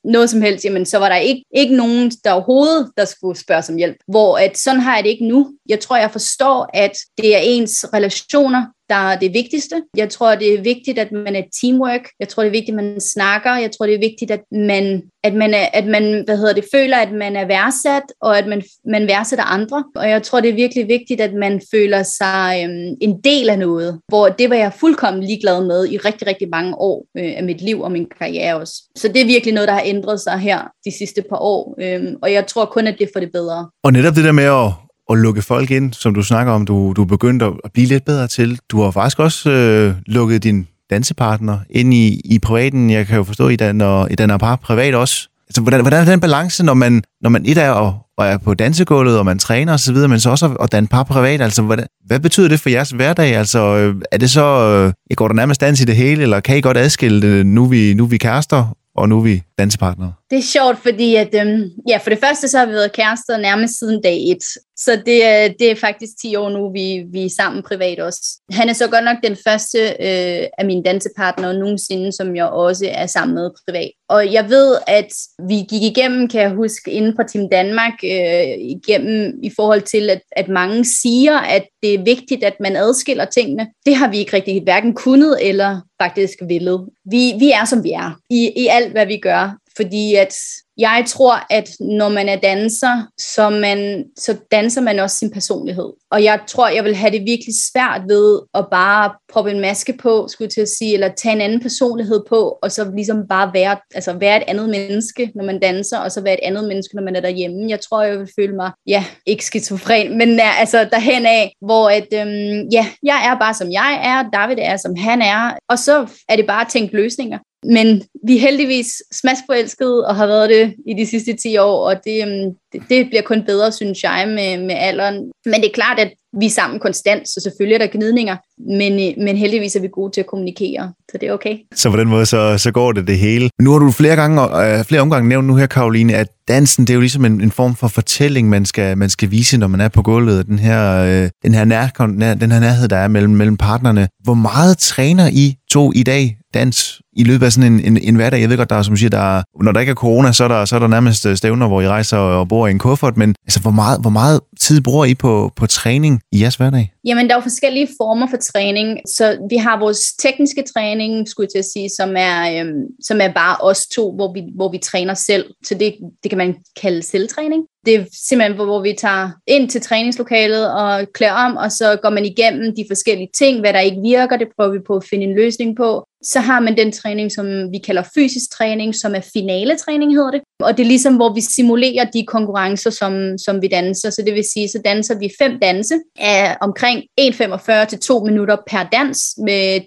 [0.03, 3.63] noget som helst, jamen så var der ikke, ikke nogen der overhovedet, der skulle spørge
[3.69, 3.97] om hjælp.
[4.07, 5.53] Hvor at sådan har jeg det ikke nu.
[5.69, 9.83] Jeg tror, jeg forstår, at det er ens relationer, der er det vigtigste.
[9.97, 12.09] Jeg tror, det er vigtigt, at man er teamwork.
[12.19, 13.55] Jeg tror, det er vigtigt, at man snakker.
[13.55, 16.65] Jeg tror, det er vigtigt, at man, at man, er, at man hvad hedder det,
[16.73, 19.83] føler, at man er værdsat, og at man, man værdsætter andre.
[19.95, 23.59] Og jeg tror, det er virkelig vigtigt, at man føler sig øhm, en del af
[23.59, 27.43] noget, hvor det var jeg fuldkommen ligeglad med i rigtig, rigtig mange år øh, af
[27.43, 28.73] mit liv og min karriere også.
[28.95, 31.75] Så det er virkelig noget, der har ændret sig her de sidste par år.
[31.81, 33.69] Øhm, og jeg tror kun, at det får det bedre.
[33.83, 36.93] Og netop det der med at at lukke folk ind, som du snakker om, du,
[36.95, 38.59] du er begyndt at blive lidt bedre til.
[38.69, 42.89] Du har faktisk også øh, lukket din dansepartner ind i, i privaten.
[42.89, 43.81] Jeg kan jo forstå, i den
[44.11, 45.27] i den par privat også.
[45.49, 48.37] Altså, hvordan, hvordan er den balance, når man, når man et er og, og er
[48.37, 51.41] på dansegulvet, og man træner osv., men så også at danne par privat?
[51.41, 53.35] Altså, hvad, hvad betyder det for jeres hverdag?
[53.35, 56.39] Altså, øh, er det så, øh, jeg går der nærmest dans i det hele, eller
[56.39, 60.13] kan I godt adskille det, nu vi, nu vi kærester, og nu er vi dansepartnere?
[60.29, 63.37] Det er sjovt, fordi at, øhm, ja, for det første så har vi været kærester
[63.37, 64.43] nærmest siden dag et.
[64.79, 68.41] Så det er, det er faktisk 10 år nu, vi, vi er sammen privat også.
[68.51, 72.85] Han er så godt nok den første øh, af mine dansepartnere nogensinde, som jeg også
[72.91, 73.91] er sammen med privat.
[74.09, 75.13] Og jeg ved, at
[75.47, 80.09] vi gik igennem, kan jeg huske, inden for Team Danmark, øh, igennem i forhold til,
[80.09, 83.67] at, at mange siger, at det er vigtigt, at man adskiller tingene.
[83.85, 86.89] Det har vi ikke rigtig hverken kunnet eller faktisk villet.
[87.11, 89.57] Vi, vi er, som vi er, i, i alt, hvad vi gør.
[89.77, 90.35] Fordi at
[90.77, 95.93] jeg tror, at når man er danser, så, man, så danser man også sin personlighed.
[96.11, 99.93] Og jeg tror, jeg vil have det virkelig svært ved at bare proppe en maske
[99.93, 103.27] på, skulle jeg til at sige, eller tage en anden personlighed på, og så ligesom
[103.29, 106.67] bare være, altså være et andet menneske, når man danser, og så være et andet
[106.67, 107.69] menneske, når man er derhjemme.
[107.69, 111.89] Jeg tror, jeg vil føle mig, ja, ikke skizofren, men ja, altså derhen af, hvor
[111.89, 115.79] at, øhm, ja, jeg er bare som jeg er, David er som han er, og
[115.79, 117.39] så er det bare at tænke løsninger.
[117.65, 121.95] Men vi er heldigvis smadsforelskede og har været det i de sidste 10 år, og
[122.05, 125.15] det, øhm, det, det bliver kun bedre, synes jeg, med, med alderen.
[125.45, 128.93] Men det er klart, at vi er sammen konstant, så selvfølgelig er der gnidninger, men,
[128.93, 131.57] øh, men heldigvis er vi gode til at kommunikere, så det er okay.
[131.75, 133.49] Så på den måde, så, så går det det hele.
[133.61, 136.89] Nu har du flere gange, øh, flere omgange nævnt nu her, Karoline, at dansen, det
[136.89, 139.81] er jo ligesom en, en form for fortælling, man skal, man skal vise, når man
[139.81, 140.47] er på gulvet.
[140.47, 141.87] Den her, øh, den her, nær,
[142.35, 144.07] den her nærhed, der er mellem, mellem partnerne.
[144.23, 148.15] Hvor meget træner I to i dag dans i løbet af sådan en, en, en
[148.15, 148.41] hverdag?
[148.41, 150.43] Jeg ved godt, der er, som siger, der er, når der ikke er corona, så
[150.43, 152.79] er der, så er der nærmest øh, stævner, hvor I rejser og bor i en
[152.79, 156.55] kuffert, men altså, hvor, meget, hvor meget tid bruger I på, på træning i jeres
[156.55, 156.91] hverdag?
[157.07, 158.99] Jamen, der er jo forskellige former for træning.
[159.07, 163.21] Så vi har vores tekniske træning, skulle jeg til at sige, som er, øhm, som
[163.21, 165.45] er bare os to, hvor vi, hvor vi træner selv.
[165.63, 169.81] Så det, det kan man kalde selvtræning det er simpelthen, hvor vi tager ind til
[169.81, 174.01] træningslokalet og klæder om, og så går man igennem de forskellige ting, hvad der ikke
[174.01, 176.03] virker, det prøver vi på at finde en løsning på.
[176.23, 180.41] Så har man den træning, som vi kalder fysisk træning, som er finaletræning, hedder det.
[180.59, 184.09] Og det er ligesom, hvor vi simulerer de konkurrencer, som, som vi danser.
[184.09, 188.57] Så det vil sige, så danser vi fem danse af omkring 1,45 til 2 minutter
[188.71, 189.79] per dans med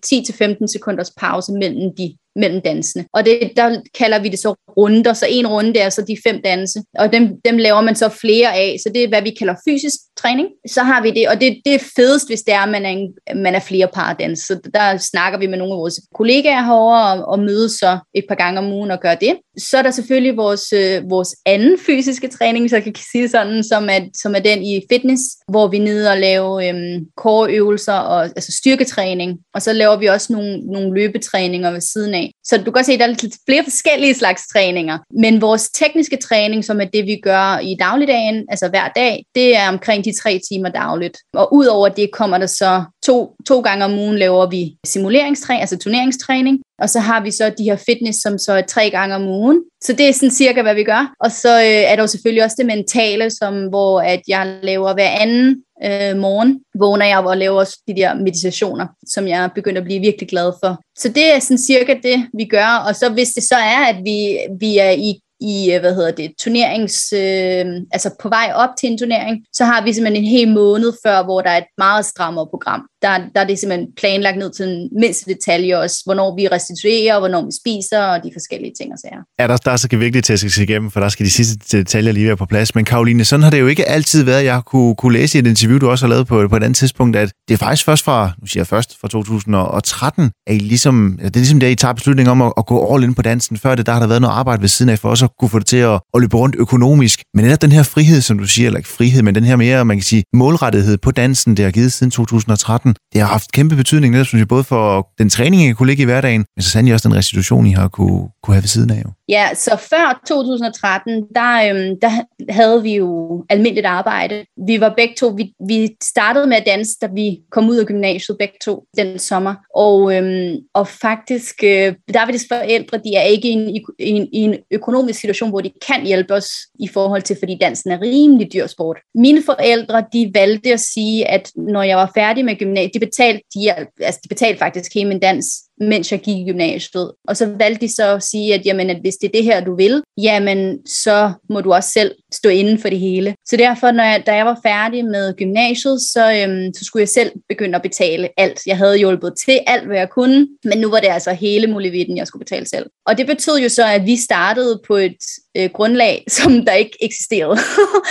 [0.62, 3.06] 10-15 sekunders pause mellem de mellem dansene.
[3.12, 6.40] Og det, der kalder vi det så runder, så en runde er så de fem
[6.44, 9.54] danse, og dem, dem laver man så flere af, så det er, hvad vi kalder
[9.68, 10.48] fysisk træning.
[10.68, 12.90] Så har vi det, og det, det er fedest, hvis det er, at man er,
[12.90, 14.36] en, man er flere par den.
[14.36, 18.24] Så der snakker vi med nogle af vores kollegaer herovre og, og mødes så et
[18.28, 19.34] par gange om ugen og gør det.
[19.58, 23.64] Så er der selvfølgelig vores, øh, vores anden fysiske træning, så jeg kan sige sådan,
[23.64, 27.92] som er, som er den i fitness, hvor vi er nede og laver øh, core-øvelser
[27.92, 32.32] og altså styrketræning, og så laver vi også nogle, nogle løbetræninger ved siden af.
[32.44, 34.98] Så du kan godt se, at der er lidt flere forskellige slags træninger.
[35.20, 39.56] Men vores tekniske træning, som er det, vi gør i dagligdagen, altså hver dag, det
[39.56, 41.18] er omkring de tre timer dagligt.
[41.34, 45.78] Og udover det kommer der så to, to gange om ugen laver vi simuleringstræning, altså
[45.78, 46.58] turneringstræning.
[46.82, 49.62] Og så har vi så de her fitness, som så er tre gange om ugen.
[49.82, 51.14] Så det er sådan cirka, hvad vi gør.
[51.20, 54.94] Og så øh, er der jo selvfølgelig også det mentale, som, hvor at jeg laver
[54.94, 59.48] hver anden øh, morgen, vågner jeg og laver også de der meditationer, som jeg er
[59.48, 60.80] begyndt at blive virkelig glad for.
[60.98, 62.84] Så det er sådan cirka det, vi gør.
[62.88, 66.10] Og så hvis det så er, at vi, vi er i i, øh, hvad hedder
[66.10, 70.30] det, turnerings, øh, altså på vej op til en turnering, så har vi simpelthen en
[70.30, 73.88] hel måned før, hvor der er et meget strammere program der, der er det simpelthen
[73.96, 78.30] planlagt ned til den mindste detalje også, hvornår vi restituerer, hvornår vi spiser, og de
[78.34, 79.22] forskellige ting og sager.
[79.38, 82.36] Ja, der, der skal virkelig tæskes igennem, for der skal de sidste detaljer lige være
[82.36, 82.74] på plads.
[82.74, 84.44] Men Karoline, sådan har det jo ikke altid været.
[84.44, 86.76] Jeg kunne, kunne læse i et interview, du også har lavet på, på et andet
[86.76, 90.58] tidspunkt, at det er faktisk først fra, nu siger jeg først, fra 2013, at I
[90.58, 93.22] ligesom, det er ligesom der, I tager beslutningen om at, at gå all in på
[93.22, 93.56] dansen.
[93.56, 95.48] Før det, der har der været noget arbejde ved siden af, for også nok kunne
[95.48, 97.22] få det til at, at løbe rundt økonomisk.
[97.34, 99.84] Men netop den her frihed, som du siger, eller ikke frihed, men den her mere,
[99.84, 103.76] man kan sige, målrettighed på dansen, det har givet siden 2013, det har haft kæmpe
[103.76, 106.70] betydning, netop, synes jeg, både for den træning, jeg kunne ligge i hverdagen, men så
[106.70, 109.02] sandelig også den restitution, I har kunne, kunne have ved siden af.
[109.04, 109.10] Jo.
[109.30, 112.10] Ja, så før 2013, der, øhm, der
[112.48, 114.44] havde vi jo almindeligt arbejde.
[114.66, 117.86] Vi var begge to, vi, vi startede med at danse, da vi kom ud af
[117.86, 119.54] gymnasiet begge to den sommer.
[119.74, 124.38] Og, øhm, og faktisk, øh, Davids forældre, de er ikke i en, i, en, i
[124.38, 126.50] en økonomisk situation, hvor de kan hjælpe os
[126.80, 128.98] i forhold til, fordi dansen er rimelig dyr sport.
[129.14, 133.42] Mine forældre, de valgte at sige, at når jeg var færdig med gymnasiet, de betalte,
[133.54, 133.70] de,
[134.00, 135.46] altså de betalte faktisk hele min dans
[135.80, 137.12] mens jeg gik i gymnasiet.
[137.28, 139.60] Og så valgte de så at sige, at, jamen, at hvis det er det her,
[139.64, 143.34] du vil, jamen så må du også selv stå inden for det hele.
[143.46, 147.08] Så derfor, når jeg, da jeg var færdig med gymnasiet, så, øhm, så skulle jeg
[147.08, 148.60] selv begynde at betale alt.
[148.66, 152.16] Jeg havde hjulpet til alt, hvad jeg kunne, men nu var det altså hele muligheden,
[152.16, 152.86] jeg skulle betale selv.
[153.06, 155.22] Og det betød jo så, at vi startede på et
[155.56, 157.58] øh, grundlag, som der ikke eksisterede.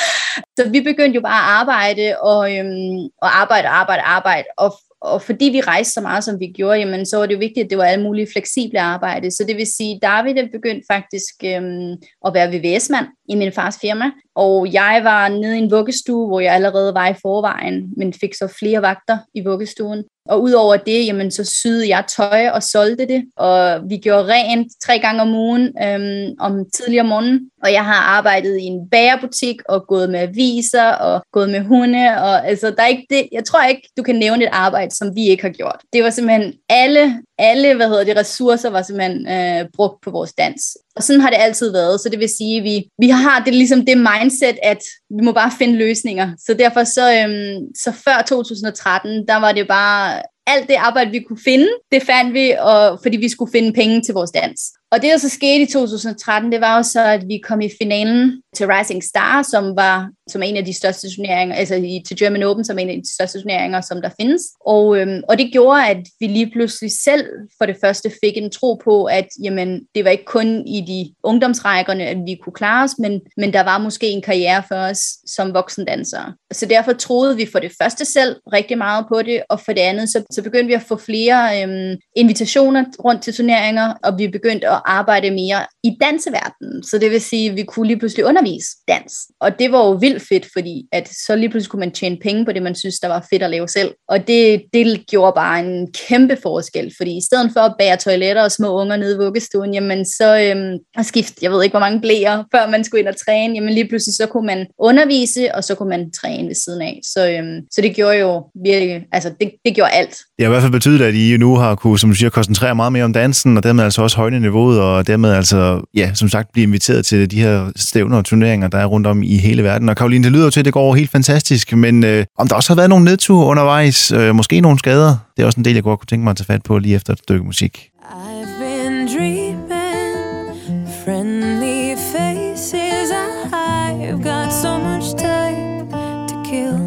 [0.57, 5.21] så vi begyndte jo bare at arbejde og, øhm, og arbejde, arbejde, arbejde, og og
[5.21, 7.69] fordi vi rejste så meget, som vi gjorde, jamen, så var det jo vigtigt, at
[7.69, 9.31] det var alle mulige fleksible arbejde.
[9.31, 11.91] Så det vil sige, David er begyndt faktisk øhm,
[12.25, 16.39] at være VVS-mand i min fars firma, og jeg var nede i en vuggestue, hvor
[16.39, 20.03] jeg allerede var i forvejen, men fik så flere vagter i vuggestuen.
[20.29, 24.67] Og udover det, jamen, så syede jeg tøj og solgte det, og vi gjorde rent
[24.85, 27.49] tre gange om ugen øhm, om tidligere morgen.
[27.63, 32.07] Og jeg har arbejdet i en bagerbutik og gået med aviser og gået med hunde.
[32.07, 35.15] Og, altså, der er ikke det, jeg tror ikke, du kan nævne et arbejde, som
[35.15, 35.81] vi ikke har gjort.
[35.93, 40.33] Det var simpelthen alle, alle hvad hedder det, ressourcer var simpelthen øh, brugt på vores
[40.33, 40.77] dans.
[40.95, 43.53] Og sådan har det altid været, så det vil sige, at vi, vi har det
[43.53, 46.31] ligesom det mindset, at vi må bare finde løsninger.
[46.45, 51.19] Så derfor så, øhm, så før 2013, der var det bare alt det arbejde, vi
[51.27, 54.61] kunne finde, det fandt vi, og, fordi vi skulle finde penge til vores dans.
[54.91, 57.69] Og det, der så skete i 2013, det var jo så, at vi kom i
[57.81, 62.03] finalen til Rising Star, som var som er en af de største turneringer, altså i,
[62.07, 64.41] til German Open, som er en af de største turneringer, som der findes.
[64.65, 67.25] Og, øhm, og det gjorde, at vi lige pludselig selv
[67.57, 71.13] for det første fik en tro på, at jamen, det var ikke kun i de
[71.23, 74.99] ungdomsrækkerne, at vi kunne klare os, men, men der var måske en karriere for os
[75.27, 76.33] som voksendansere.
[76.51, 79.81] Så derfor troede vi for det første selv rigtig meget på det, og for det
[79.81, 84.27] andet, så, så begyndte vi at få flere øhm, invitationer rundt til turneringer, og vi
[84.27, 86.83] begyndte at arbejde mere i danseverdenen.
[86.83, 89.13] Så det vil sige, at vi kunne lige pludselig undervise dans.
[89.41, 92.45] Og det var jo vildt fedt, fordi at så lige pludselig kunne man tjene penge
[92.45, 93.91] på det, man synes, der var fedt at lave selv.
[94.09, 98.43] Og det, det gjorde bare en kæmpe forskel, fordi i stedet for at bære toiletter
[98.43, 101.79] og små unger nede i vuggestuen, jamen så øhm, at skifte, jeg ved ikke, hvor
[101.79, 105.55] mange blæer, før man skulle ind og træne, jamen lige pludselig så kunne man undervise,
[105.55, 106.99] og så kunne man træne ved siden af.
[107.13, 110.09] Så, øhm, så det gjorde jo virkelig, altså det, det gjorde alt.
[110.09, 112.75] Det har i hvert fald betydet, at I nu har kunne, som du siger, koncentrere
[112.75, 116.29] meget mere om dansen, og dermed altså også højne niveauet, og dermed altså, ja, som
[116.29, 119.63] sagt, blive inviteret til de her stævner og turneringer, der er rundt om i hele
[119.63, 119.89] verden.
[119.89, 122.69] Og Karoline, det lyder til, at det går helt fantastisk, men øh, om der også
[122.69, 125.83] har været nogle nedture undervejs, øh, måske nogle skader, det er også en del, jeg
[125.83, 127.89] godt kunne tænke mig at tage fat på lige efter et stykke musik.
[128.03, 135.91] I've been dreaming, friendly faces, I've got so much time
[136.29, 136.79] to kill.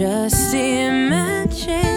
[0.00, 1.89] Just imagine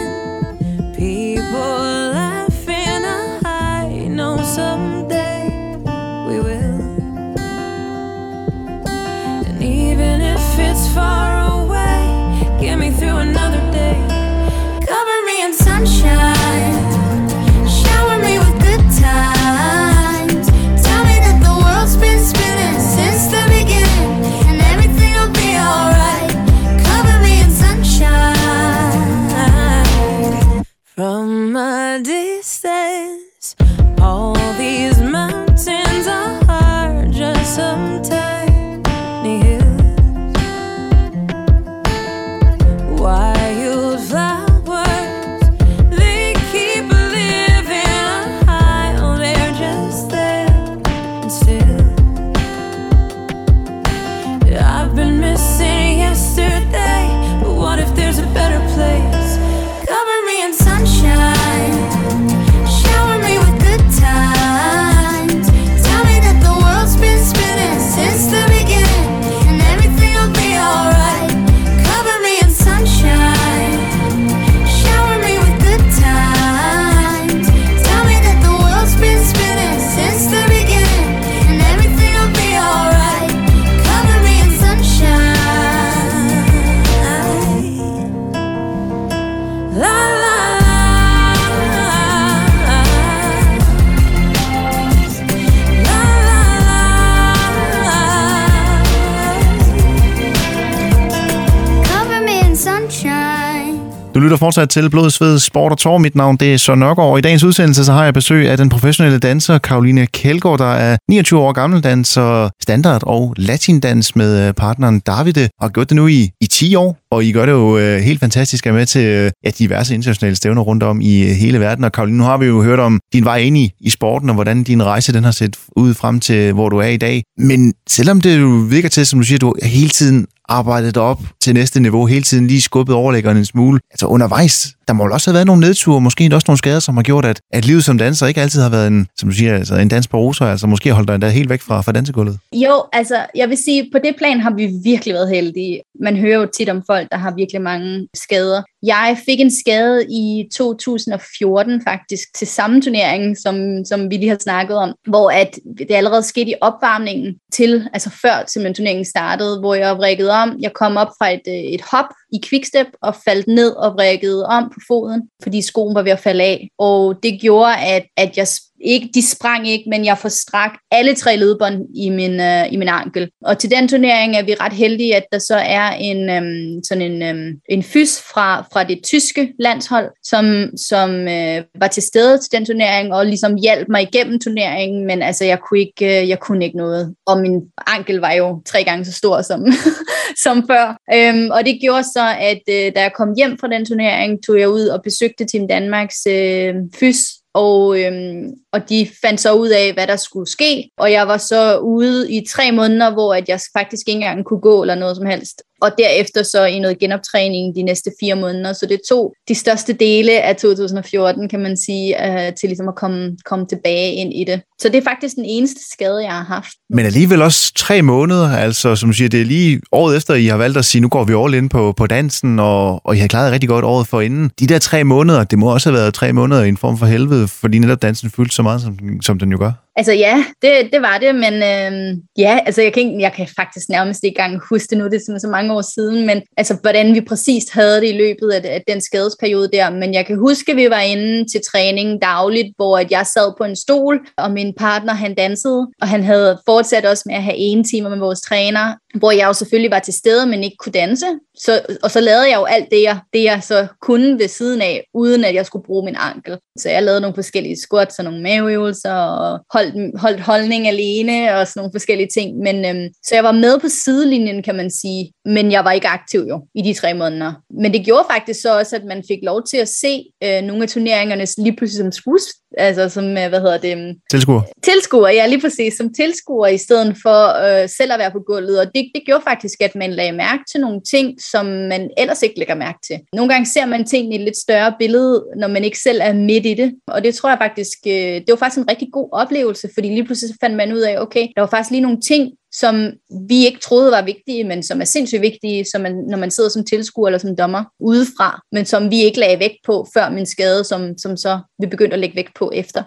[104.33, 105.97] lytter fortsat til Blod, Sved, Sport og Tor.
[105.97, 108.57] Mit navn det er Søren Nørgaard, og i dagens udsendelse så har jeg besøg af
[108.57, 114.47] den professionelle danser Karoline Kjeldgaard, der er 29 år gammel, danser standard og latindans med
[114.47, 117.45] øh, partneren Davide, og har gjort det nu i, i 10 år, og I gør
[117.45, 121.01] det jo øh, helt fantastisk, er med til øh, ja, diverse internationale stævner rundt om
[121.01, 121.83] i øh, hele verden.
[121.83, 124.35] Og Karoline, nu har vi jo hørt om din vej ind i, i sporten, og
[124.35, 127.23] hvordan din rejse den har set ud frem til, hvor du er i dag.
[127.37, 131.53] Men selvom det jo virker til, som du siger, du hele tiden arbejdet op til
[131.53, 133.79] næste niveau, hele tiden lige skubbet overlæggeren en smule.
[133.91, 136.95] Altså undervejs, der må jo også have været nogle nedture, måske også nogle skader, som
[136.95, 139.55] har gjort, at, at livet som danser ikke altid har været en, som du siger,
[139.55, 142.39] altså en dans på roser, altså måske holdt dig endda helt væk fra, fra dansegulvet.
[142.53, 145.81] Jo, altså jeg vil sige, på det plan har vi virkelig været heldige.
[146.01, 148.63] Man hører jo tit om folk, folk, der har virkelig mange skader.
[148.85, 154.37] Jeg fik en skade i 2014 faktisk til samme turnering, som, som vi lige har
[154.41, 159.59] snakket om, hvor at det allerede skete i opvarmningen til, altså før simpelthen turneringen startede,
[159.59, 160.57] hvor jeg vrikkede om.
[160.59, 164.45] Jeg kom op fra et, øh, et hop i quickstep og faldt ned og vrikkede
[164.45, 166.69] om på foden, fordi skoen var ved at falde af.
[166.79, 168.47] Og det gjorde, at, at jeg
[168.83, 172.87] ikke, de sprang ikke, men jeg forstrak alle tre ledbånd i min, øh, i min
[172.87, 173.29] ankel.
[173.45, 177.11] Og til den turnering er vi ret heldige, at der så er en øhm, sådan
[177.11, 182.37] en, øhm, en fys fra, fra det tyske landshold, som, som øh, var til stede
[182.37, 186.29] til den turnering og ligesom hjalp mig igennem turneringen, men altså jeg kunne ikke, øh,
[186.29, 187.15] jeg kunne ikke noget.
[187.25, 189.65] Og min ankel var jo tre gange så stor som,
[190.43, 190.97] som før.
[191.13, 194.59] Øhm, og det gjorde så, at øh, da jeg kom hjem fra den turnering, tog
[194.59, 197.19] jeg ud og besøgte Team Danmarks øh, fys
[197.53, 200.89] og, øhm, og de fandt så ud af, hvad der skulle ske.
[200.97, 204.61] Og jeg var så ude i tre måneder, hvor at jeg faktisk ikke engang kunne
[204.61, 208.73] gå eller noget som helst og derefter så i noget genoptræning de næste fire måneder.
[208.73, 212.95] Så det tog de største dele af 2014, kan man sige, uh, til ligesom at
[212.95, 214.61] komme, komme tilbage ind i det.
[214.81, 216.73] Så det er faktisk den eneste skade, jeg har haft.
[216.89, 220.45] Men alligevel også tre måneder, altså som du siger, det er lige året efter, I
[220.45, 223.19] har valgt at sige, nu går vi all in på, på dansen, og, og I
[223.19, 224.51] har klaret rigtig godt året for inden.
[224.59, 227.05] De der tre måneder, det må også have været tre måneder i en form for
[227.05, 229.82] helvede, fordi netop dansen fyldte så meget, som, som den jo gør.
[229.95, 233.89] Altså ja, det, det var det, men øh, ja, altså jeg kan, jeg kan faktisk
[233.89, 237.13] nærmest ikke engang huske det nu, det er så mange år siden, men altså hvordan
[237.13, 240.71] vi præcist havde det i løbet af, af den skadesperiode der, men jeg kan huske,
[240.71, 244.51] at vi var inde til træning dagligt, hvor at jeg sad på en stol, og
[244.51, 248.19] min partner han dansede, og han havde fortsat også med at have en timer med
[248.19, 251.25] vores træner, hvor jeg jo selvfølgelig var til stede, men ikke kunne danse,
[251.57, 254.81] så, og så lavede jeg jo alt det jeg, det, jeg så kunne ved siden
[254.81, 256.57] af, uden at jeg skulle bruge min ankel.
[256.77, 259.59] Så jeg lavede nogle forskellige squats og nogle maveøvelser, og
[259.91, 262.57] holdt, holdt holdning alene, og sådan nogle forskellige ting.
[262.57, 266.07] Men, øhm, så jeg var med på sidelinjen, kan man sige, men jeg var ikke
[266.07, 267.53] aktiv jo, i de tre måneder.
[267.81, 270.83] Men det gjorde faktisk så også, at man fik lov til at se øh, nogle
[270.83, 272.43] af turneringerne lige pludselig som skues,
[272.77, 274.17] altså som, øh, hvad hedder det?
[274.31, 274.61] Tilskuer.
[274.83, 278.79] Tilskuer, ja, lige præcis, som tilskuer, i stedet for øh, selv at være på gulvet.
[278.79, 282.41] Og det, det gjorde faktisk, at man lagde mærke til nogle ting, som man ellers
[282.41, 283.19] ikke lægger mærke til.
[283.33, 286.33] Nogle gange ser man tingene i et lidt større billede, når man ikke selv er
[286.33, 286.93] midt i det.
[287.07, 290.25] Og det tror jeg faktisk, øh, det var faktisk en rigtig god oplevelse, fordi lige
[290.25, 293.11] pludselig fandt man ud af, okay, der var faktisk lige nogle ting, som
[293.47, 296.69] vi ikke troede var vigtige, men som er sindssygt vigtige, som man, når man sidder
[296.69, 300.45] som tilskuer eller som dommer udefra, men som vi ikke lagde vægt på før min
[300.45, 303.03] skade, som, som så vi begyndte at lægge vægt på efter.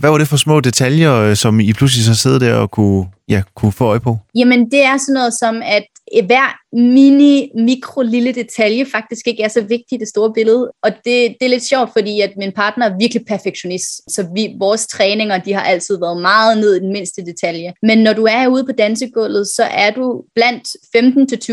[0.00, 3.06] Hvad var det for små detaljer, øh, som I pludselig så sidder der og kunne,
[3.28, 4.18] ja, kunne få øje på?
[4.34, 9.42] Jamen, det er sådan noget som, at Øh, hver mini, mikro, lille detalje faktisk ikke
[9.42, 10.72] er så vigtig i det store billede.
[10.82, 14.10] Og det, det er lidt sjovt, fordi at min partner er virkelig perfektionist.
[14.10, 17.72] Så vi, vores træninger, de har altid været meget ned i den mindste detalje.
[17.82, 20.68] Men når du er ude på dansegulvet, så er du blandt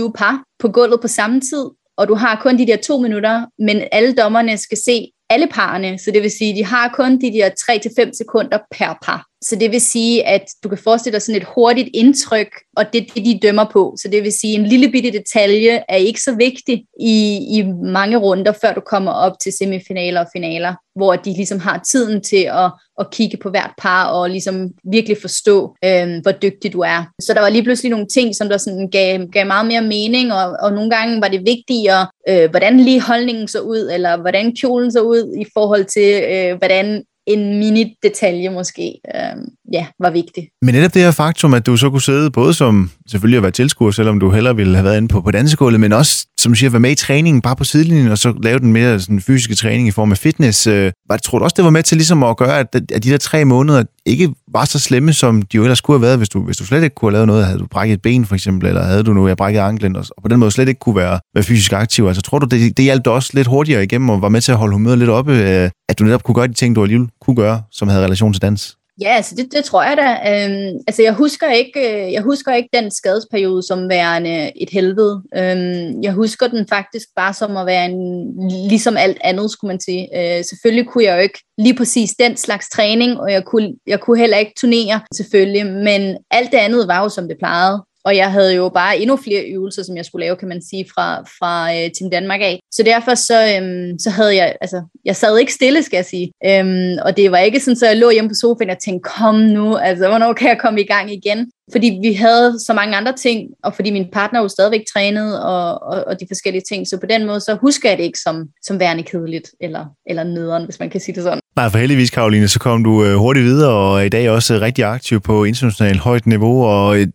[0.08, 1.66] 15-20 par på gulvet på samme tid,
[1.98, 6.00] og du har kun de der to minutter, men alle dommerne skal se alle parerne,
[6.00, 9.28] så det vil sige, at de har kun de der 3-5 sekunder per par.
[9.44, 13.02] Så det vil sige, at du kan forestille dig sådan et hurtigt indtryk, og det
[13.02, 13.96] er det, de dømmer på.
[14.02, 17.64] Så det vil sige, at en lille bitte detalje er ikke så vigtig i, i
[17.84, 22.24] mange runder, før du kommer op til semifinaler og finaler, hvor de ligesom har tiden
[22.24, 26.80] til at, at kigge på hvert par og ligesom virkelig forstå, øh, hvor dygtig du
[26.80, 27.10] er.
[27.22, 30.34] Så der var lige pludselig nogle ting, som der sådan gav, gav meget mere mening,
[30.34, 34.56] og, og nogle gange var det vigtigere, øh, hvordan lige holdningen så ud, eller hvordan
[34.56, 39.44] kjolen så ud i forhold til, øh, hvordan en mini-detalje måske øh,
[39.74, 40.50] ja, var vigtig.
[40.62, 43.52] Men netop det her faktum, at du så kunne sidde både som selvfølgelig at være
[43.52, 46.56] tilskuer, selvom du hellere ville have været inde på, på dansegulvet, men også, som du
[46.56, 49.56] siger, være med i træningen bare på sidelinjen, og så lave den mere sådan, fysiske
[49.56, 50.68] træning i form af fitness.
[50.68, 53.10] Øh, var, tror du også, det var med til ligesom at gøre, at, at de
[53.10, 56.30] der tre måneder ikke var så slemme, som de jo ellers kunne have været, hvis
[56.30, 57.46] du, hvis du slet ikke kunne have lavet noget.
[57.46, 60.06] Havde du brækket et ben for eksempel, eller havde du nu jeg brækket anklen, og
[60.22, 62.06] på den måde slet ikke kunne være, være fysisk aktiv.
[62.06, 64.52] Altså tror du, det, det hjalp dig også lidt hurtigere igennem, og var med til
[64.52, 67.10] at holde humøret lidt oppe, øh, at du netop kunne gøre de ting, du alligevel
[67.22, 68.78] kunne gøre, som havde relation til dans?
[69.02, 70.10] Ja, altså det, det tror jeg da.
[70.12, 75.24] Øhm, altså jeg husker ikke, øh, jeg husker ikke den skadesperiode som værende et helvede.
[75.36, 78.34] Øhm, jeg husker den faktisk bare som at være en,
[78.70, 80.10] ligesom alt andet, skulle man sige.
[80.18, 84.00] Øh, selvfølgelig kunne jeg jo ikke lige præcis den slags træning, og jeg kunne, jeg
[84.00, 88.16] kunne heller ikke turnere, selvfølgelig, men alt det andet var jo som det plejede og
[88.16, 91.22] jeg havde jo bare endnu flere øvelser, som jeg skulle lave, kan man sige, fra,
[91.22, 92.60] fra øh, Team Danmark af.
[92.72, 96.32] Så derfor så, øhm, så havde jeg, altså, jeg sad ikke stille, skal jeg sige.
[96.46, 99.36] Øhm, og det var ikke sådan, så jeg lå hjemme på sofaen og tænkte, kom
[99.36, 101.52] nu, altså, hvornår kan jeg komme i gang igen?
[101.72, 105.84] Fordi vi havde så mange andre ting, og fordi min partner jo stadigvæk trænede, og,
[105.84, 106.88] og, og de forskellige ting.
[106.88, 110.24] Så på den måde, så husker jeg det ikke som, som værende kedeligt, eller, eller
[110.24, 111.40] nederen, hvis man kan sige det sådan.
[111.56, 114.60] Nej, for heldigvis, Karoline, så kom du øh, hurtigt videre, og er i dag også
[114.60, 117.08] rigtig aktiv på internationalt højt niveau, og øh,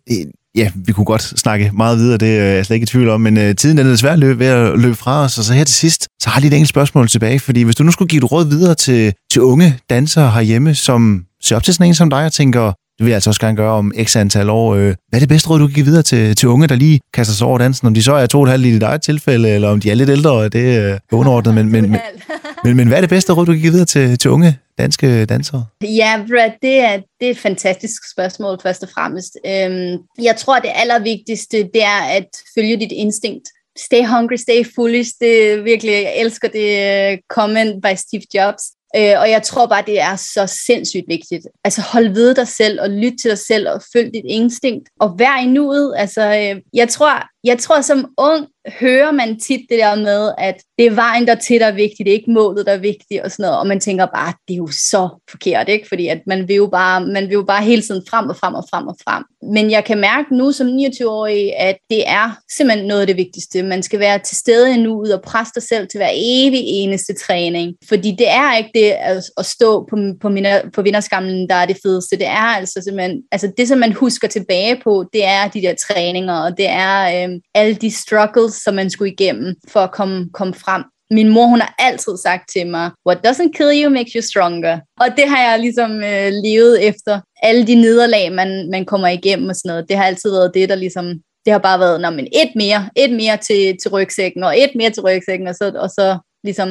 [0.57, 3.20] Ja, vi kunne godt snakke meget videre, det er jeg slet ikke i tvivl om,
[3.20, 5.74] men øh, tiden er desværre løb ved at løbe fra os, og så her til
[5.74, 8.24] sidst, så har jeg lige et enkelt spørgsmål tilbage, fordi hvis du nu skulle give
[8.24, 12.11] et råd videre til, til unge dansere herhjemme, som ser op til sådan en som
[12.11, 14.74] dig og tænker, det vil jeg altså også gerne gøre om x antal år.
[14.74, 17.01] Øh, hvad er det bedste råd, du kan give videre til, til unge, der lige
[17.14, 17.86] kaster sig over dansen?
[17.86, 19.90] Om de så er to og et halvt i dit eget tilfælde, eller om de
[19.90, 21.55] er lidt ældre, det er underordnet.
[21.55, 22.01] Men, men, men,
[22.64, 25.24] men, men hvad er det bedste råd, du kan give videre til, til unge danske
[25.24, 25.64] dansere?
[25.82, 26.22] Ja,
[26.62, 29.38] det er, det er et fantastisk spørgsmål, først og fremmest.
[29.46, 33.49] Øhm, jeg tror, det allervigtigste, det er at følge dit instinkt.
[33.78, 35.11] Stay hungry, stay foolish.
[35.20, 36.68] Det virkelig, jeg elsker det
[37.12, 38.62] uh, comment by Steve Jobs.
[38.97, 41.47] Øh, og jeg tror bare, det er så sindssygt vigtigt.
[41.64, 45.18] Altså hold ved dig selv, og lyt til dig selv, og følg dit instinkt, og
[45.18, 45.95] vær i nuet.
[45.97, 48.46] Altså, øh, jeg tror, jeg tror som ung
[48.80, 51.99] hører man tit det der med, at det er vejen der til, der er vigtigt,
[51.99, 54.34] det er ikke målet, der er vigtigt og sådan noget, og man tænker bare, ah,
[54.49, 55.88] det er jo så forkert, ikke?
[55.88, 58.55] Fordi at man vil jo bare, man vil jo bare hele tiden frem og frem
[58.55, 59.24] og frem og frem.
[59.55, 63.62] Men jeg kan mærke nu som 29-årig, at det er simpelthen noget af det vigtigste.
[63.62, 67.14] Man skal være til stede i nuet og presse dig selv til hver evig eneste
[67.14, 67.74] træning.
[67.88, 68.94] Fordi det er ikke det
[69.38, 72.16] at stå på, på, mine, på vinderskamlen, der er det fedeste.
[72.16, 75.74] Det er altså simpelthen, altså det som man husker tilbage på, det er de der
[75.88, 80.30] træninger, og det er øh, alle de struggles, som man skulle igennem for at komme,
[80.32, 80.82] komme frem.
[81.11, 84.80] Min mor, hun har altid sagt til mig, what doesn't kill you makes you stronger.
[85.01, 87.20] Og det har jeg ligesom øh, levet efter.
[87.43, 90.68] Alle de nederlag, man, man kommer igennem og sådan noget, det har altid været det,
[90.68, 91.07] der ligesom,
[91.45, 94.70] det har bare været, når men et mere, et mere til, til rygsækken, og et
[94.74, 96.68] mere til rygsækken, og så, og så ligesom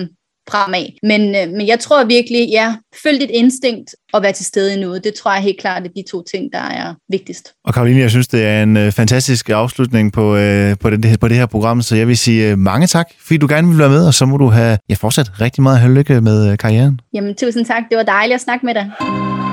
[0.52, 0.86] fremad.
[1.04, 4.80] Men, øh, men jeg tror virkelig, ja, følg dit instinkt og vær til stede i
[4.80, 5.04] noget.
[5.04, 7.54] Det tror jeg helt klart er de to ting, der er vigtigst.
[7.66, 11.28] Og Karoline, jeg synes, det er en øh, fantastisk afslutning på, øh, på, det, på
[11.28, 13.90] det her program, så jeg vil sige øh, mange tak, fordi du gerne vil være
[13.90, 17.00] med, og så må du have ja, fortsat rigtig meget held lykke med øh, karrieren.
[17.14, 17.84] Jamen, tusind tak.
[17.90, 19.47] Det var dejligt at snakke med dig.